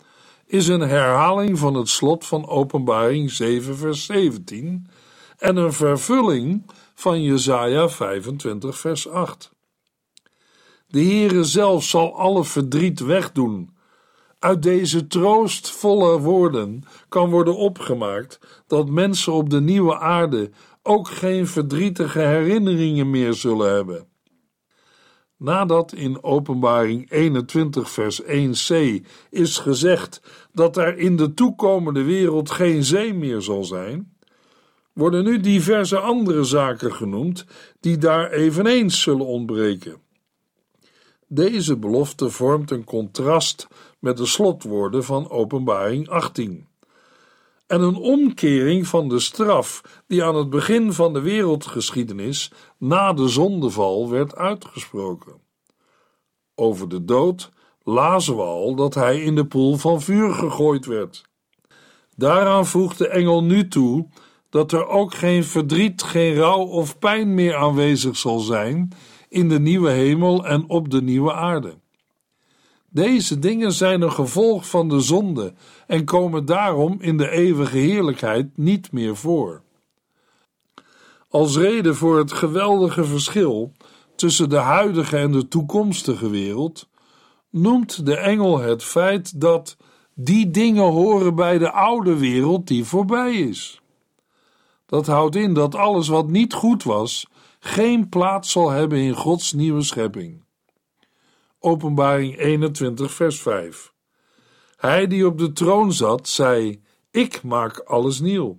is 0.49 0.69
een 0.69 0.81
herhaling 0.81 1.59
van 1.59 1.75
het 1.75 1.89
slot 1.89 2.27
van 2.27 2.49
Openbaring 2.49 3.31
7, 3.31 3.77
vers 3.77 4.05
17 4.05 4.87
en 5.39 5.57
een 5.57 5.73
vervulling 5.73 6.71
van 6.95 7.23
Jesaja 7.23 7.89
25, 7.89 8.79
vers 8.79 9.09
8. 9.09 9.51
De 10.87 11.03
Heere 11.03 11.45
zelf 11.45 11.85
zal 11.85 12.17
alle 12.19 12.45
verdriet 12.45 13.01
wegdoen. 13.01 13.77
Uit 14.39 14.63
deze 14.63 15.07
troostvolle 15.07 16.19
woorden 16.19 16.85
kan 17.09 17.31
worden 17.31 17.57
opgemaakt 17.57 18.39
dat 18.67 18.89
mensen 18.89 19.33
op 19.33 19.51
de 19.51 19.61
nieuwe 19.61 19.99
aarde 19.99 20.51
ook 20.83 21.09
geen 21.09 21.47
verdrietige 21.47 22.21
herinneringen 22.21 23.11
meer 23.11 23.35
zullen 23.35 23.73
hebben. 23.75 24.07
Nadat 25.39 25.93
in 25.93 26.23
Openbaring 26.23 27.11
21, 27.11 27.91
vers 27.91 28.23
1c 28.23 29.05
is 29.31 29.59
gezegd 29.59 30.21
dat 30.53 30.77
er 30.77 30.99
in 30.99 31.17
de 31.17 31.35
toekomende 31.35 32.03
wereld 32.03 32.51
geen 32.51 32.85
zee 32.85 33.15
meer 33.15 33.41
zal 33.41 33.65
zijn, 33.65 34.17
worden 34.93 35.25
nu 35.25 35.41
diverse 35.41 35.99
andere 35.99 36.45
zaken 36.45 36.93
genoemd 36.93 37.45
die 37.81 37.99
daar 37.99 38.31
eveneens 38.31 39.01
zullen 39.01 39.27
ontbreken. 39.27 39.97
Deze 41.27 41.77
belofte 41.77 42.31
vormt 42.31 42.71
een 42.71 42.85
contrast 42.85 43.69
met 43.99 44.17
de 44.17 44.27
slotwoorden 44.27 45.05
van 45.05 45.31
Openbaring 45.31 46.09
18 46.09 46.67
en 47.69 47.81
een 47.81 47.97
omkering 47.97 48.87
van 48.87 49.09
de 49.09 49.19
straf 49.19 49.83
die 50.07 50.25
aan 50.25 50.35
het 50.35 50.51
begin 50.51 50.93
van 50.93 51.13
de 51.13 51.21
wereldgeschiedenis 51.21 52.53
na 52.79 53.13
de 53.13 53.29
zondeval 53.29 54.11
werd 54.11 54.37
uitgesproken. 54.37 55.33
Over 56.55 56.89
de 56.89 57.05
dood 57.05 57.51
lazen 57.83 58.37
we 58.37 58.43
al 58.43 58.75
dat 58.75 58.95
hij 58.95 59.23
in 59.23 59.35
de 59.35 59.47
poel 59.47 59.77
van 59.77 60.01
vuur 60.01 60.35
gegooid 60.35 60.87
werd. 60.87 61.23
Daaraan 62.17 62.67
voegt 62.67 62.99
de 62.99 63.09
engel 63.09 63.45
nu 63.45 63.69
toe 63.69 64.09
dat 64.51 64.73
er 64.73 64.87
ook 64.87 65.15
geen 65.15 65.45
verdriet, 65.45 66.03
geen 66.03 66.35
rouw 66.35 66.65
of 66.65 66.99
pijn 66.99 67.35
meer 67.35 67.55
aanwezig 67.55 68.17
zal 68.17 68.39
zijn 68.39 68.93
in 69.29 69.49
de 69.49 69.61
nieuwe 69.61 69.91
hemel 69.91 70.47
en 70.47 70.69
op 70.69 70.91
de 70.91 71.03
nieuwe 71.03 71.33
aarde. 71.33 71.79
Deze 72.91 73.39
dingen 73.39 73.73
zijn 73.73 74.03
een 74.03 74.13
gevolg 74.13 74.69
van 74.69 74.89
de 74.89 75.01
zonde 75.01 75.53
en 75.87 76.05
komen 76.05 76.45
daarom 76.45 76.97
in 77.01 77.17
de 77.17 77.31
eeuwige 77.31 77.79
heerlijkheid 77.79 78.47
niet 78.57 78.93
meer 78.93 79.17
voor. 79.17 79.63
Als 81.29 81.57
reden 81.57 81.97
voor 81.97 82.19
het 82.19 82.33
geweldige 82.33 83.05
verschil 83.05 83.73
tussen 84.17 84.49
de 84.49 84.57
huidige 84.57 85.17
en 85.17 85.33
de 85.33 85.49
toekomstige 85.49 86.31
wereld 86.31 86.89
noemt 87.51 88.07
de 88.07 88.17
engel 88.17 88.59
het 88.59 88.85
feit 88.85 89.41
dat 89.41 89.77
die 90.15 90.51
dingen 90.51 90.91
horen 90.91 91.35
bij 91.35 91.59
de 91.59 91.71
oude 91.71 92.17
wereld 92.17 92.67
die 92.67 92.85
voorbij 92.85 93.35
is. 93.35 93.81
Dat 94.87 95.07
houdt 95.07 95.37
in 95.37 95.55
dat 95.55 95.75
alles 95.75 96.09
wat 96.09 96.29
niet 96.29 96.53
goed 96.53 96.83
was, 96.83 97.27
geen 97.59 98.09
plaats 98.09 98.51
zal 98.51 98.71
hebben 98.71 98.99
in 98.99 99.15
Gods 99.15 99.53
nieuwe 99.53 99.83
schepping. 99.83 100.43
Openbaring 101.61 102.39
21, 102.39 103.13
vers 103.13 103.41
5. 103.41 103.93
Hij 104.77 105.07
die 105.07 105.27
op 105.27 105.39
de 105.39 105.53
troon 105.53 105.93
zat, 105.93 106.29
zei: 106.29 106.83
Ik 107.11 107.43
maak 107.43 107.79
alles 107.79 108.21
nieuw. 108.21 108.59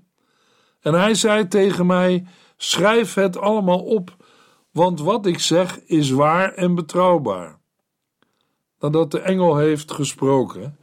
En 0.79 0.93
hij 0.93 1.13
zei 1.13 1.47
tegen 1.47 1.85
mij: 1.85 2.25
Schrijf 2.57 3.13
het 3.13 3.37
allemaal 3.37 3.79
op, 3.79 4.15
want 4.71 5.01
wat 5.01 5.25
ik 5.25 5.39
zeg 5.39 5.79
is 5.79 6.09
waar 6.09 6.53
en 6.53 6.75
betrouwbaar. 6.75 7.59
Nadat 8.79 9.11
de 9.11 9.19
engel 9.19 9.57
heeft 9.57 9.91
gesproken, 9.91 10.77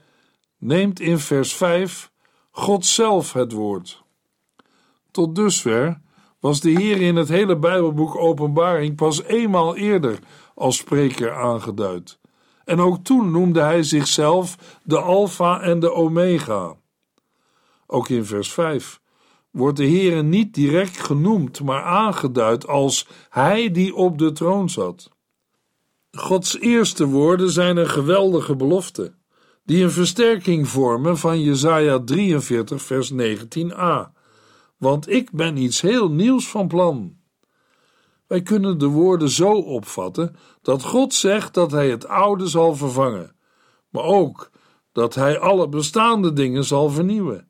neemt 0.59 1.01
in 1.01 1.19
vers 1.19 1.55
5 1.55 2.11
God 2.51 2.87
zelf 2.87 3.33
het 3.33 3.53
woord. 3.53 4.03
Tot 5.11 5.35
dusver 5.35 6.01
was 6.41 6.61
de 6.61 6.71
Heer 6.71 7.01
in 7.01 7.17
het 7.17 7.29
hele 7.29 7.59
Bijbelboek 7.59 8.17
Openbaring 8.17 8.97
pas 8.97 9.23
eenmaal 9.23 9.77
eerder 9.77 10.19
als 10.57 10.77
spreker 10.77 11.35
aangeduid. 11.35 12.19
En 12.65 12.81
ook 12.81 13.05
toen 13.05 13.31
noemde 13.31 13.61
hij 13.61 13.83
zichzelf 13.83 14.79
de 14.83 15.01
Alpha 15.01 15.61
en 15.61 15.81
de 15.81 15.93
Omega. 15.93 16.77
Ook 17.87 18.09
in 18.09 18.25
vers 18.25 18.53
5 18.53 19.01
wordt 19.51 19.77
de 19.77 19.85
Heer 19.85 20.25
niet 20.25 20.55
direct 20.55 21.01
genoemd, 21.01 21.63
maar 21.63 21.83
aangeduid 21.83 22.67
als 22.67 23.09
Hij 23.29 23.71
die 23.71 23.95
op 23.95 24.19
de 24.19 24.33
troon 24.33 24.71
zat. 24.71 25.11
Gods 26.11 26.59
eerste 26.59 27.07
woorden 27.07 27.51
zijn 27.51 27.77
een 27.77 27.89
geweldige 27.89 28.57
belofte, 28.57 29.15
die 29.65 29.85
een 29.85 29.91
versterking 29.91 30.69
vormen 30.69 31.19
van 31.19 31.43
Jesaja 31.43 31.99
43 32.05 32.83
vers 32.83 33.13
19a. 33.13 34.13
Want 34.77 35.11
ik 35.11 35.31
ben 35.31 35.57
iets 35.57 35.81
heel 35.81 36.11
nieuws 36.11 36.49
van 36.49 36.69
plan. 36.69 37.16
Wij 38.27 38.43
kunnen 38.43 38.79
de 38.79 38.87
woorden 38.87 39.29
zo 39.29 39.53
opvatten 39.53 40.37
dat 40.63 40.83
God 40.83 41.15
zegt 41.15 41.55
dat 41.55 41.71
Hij 41.71 41.91
het 41.91 42.09
oude 42.09 42.47
zal 42.47 42.75
vervangen, 42.75 43.37
maar 43.89 44.05
ook 44.05 44.51
dat 44.93 45.15
Hij 45.15 45.39
alle 45.39 45.69
bestaande 45.69 46.33
dingen 46.33 46.65
zal 46.65 46.91
vernieuwen. 46.91 47.49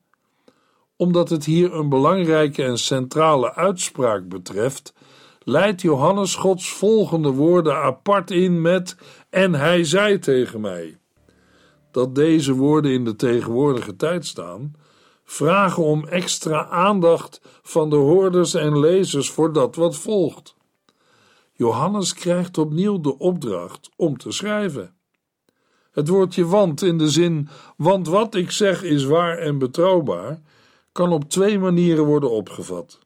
Omdat 0.97 1.29
het 1.29 1.45
hier 1.45 1.75
een 1.75 1.89
belangrijke 1.89 2.65
en 2.65 2.79
centrale 2.79 3.55
uitspraak 3.55 4.29
betreft, 4.29 4.95
leidt 5.39 5.83
Johannes 5.83 6.35
Gods 6.35 6.73
volgende 6.73 7.31
woorden 7.31 7.77
apart 7.77 8.31
in 8.31 8.61
met: 8.61 8.97
En 9.31 9.55
Hij 9.55 9.85
zei 9.85 10.19
tegen 10.19 10.61
mij. 10.61 10.99
Dat 11.91 12.15
deze 12.15 12.55
woorden 12.55 12.91
in 12.91 13.05
de 13.05 13.17
tegenwoordige 13.17 13.97
tijd 13.97 14.27
staan, 14.27 14.75
vragen 15.25 15.83
om 15.83 16.07
extra 16.07 16.69
aandacht 16.69 17.41
van 17.63 17.91
de 17.91 17.97
hoorders 17.97 18.55
en 18.55 18.79
lezers 18.79 19.31
voor 19.31 19.53
dat 19.53 19.77
wat 19.77 19.97
volgt. 19.97 20.56
Johannes 21.57 22.15
krijgt 22.15 22.59
opnieuw 22.59 23.01
de 23.01 23.19
opdracht 23.19 23.91
om 23.97 24.17
te 24.17 24.33
schrijven. 24.33 24.95
Het 25.91 26.09
woordje 26.09 26.47
want 26.47 26.83
in 26.83 26.99
de 26.99 27.09
zin 27.09 27.49
want 27.77 28.09
wat 28.09 28.35
ik 28.35 28.51
zeg 28.51 28.83
is 28.83 29.05
waar 29.05 29.39
en 29.39 29.59
betrouwbaar 29.59 30.41
kan 30.93 31.13
op 31.13 31.31
twee 31.31 31.59
manieren 31.59 32.05
worden 32.05 32.31
opgevat. 32.31 32.99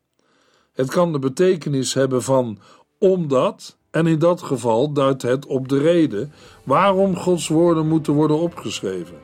Het 0.73 0.91
kan 0.91 1.13
de 1.13 1.19
betekenis 1.19 1.95
hebben 1.95 2.23
van 2.23 2.59
omdat 2.99 3.77
en 3.91 4.07
in 4.07 4.19
dat 4.19 4.43
geval 4.43 4.93
duidt 4.93 5.23
het 5.23 5.47
op 5.47 5.69
de 5.69 5.79
reden 5.79 6.33
waarom 6.65 7.17
Gods 7.17 7.49
woorden 7.49 7.89
moeten 7.89 8.13
worden 8.13 8.39
opgeschreven. 8.39 9.17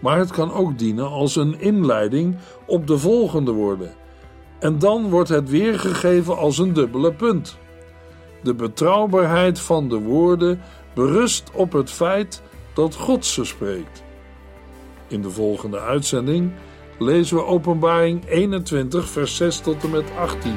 Maar 0.00 0.18
het 0.18 0.30
kan 0.30 0.52
ook 0.52 0.78
dienen 0.78 1.08
als 1.08 1.36
een 1.36 1.60
inleiding 1.60 2.36
op 2.66 2.86
de 2.86 2.98
volgende 2.98 3.52
woorden. 3.52 3.94
En 4.58 4.78
dan 4.78 5.10
wordt 5.10 5.28
het 5.28 5.50
weergegeven 5.50 6.36
als 6.36 6.58
een 6.58 6.72
dubbele 6.72 7.12
punt. 7.12 7.58
De 8.42 8.54
betrouwbaarheid 8.54 9.60
van 9.60 9.88
de 9.88 9.98
woorden 9.98 10.60
berust 10.94 11.50
op 11.52 11.72
het 11.72 11.90
feit 11.90 12.42
dat 12.74 12.94
God 12.94 13.26
ze 13.26 13.44
spreekt. 13.44 14.04
In 15.08 15.22
de 15.22 15.30
volgende 15.30 15.80
uitzending 15.80 16.52
lezen 16.98 17.36
we 17.36 17.44
Openbaring 17.44 18.28
21, 18.28 19.08
vers 19.08 19.36
6 19.36 19.58
tot 19.58 19.84
en 19.84 19.90
met 19.90 20.04
18. 20.18 20.56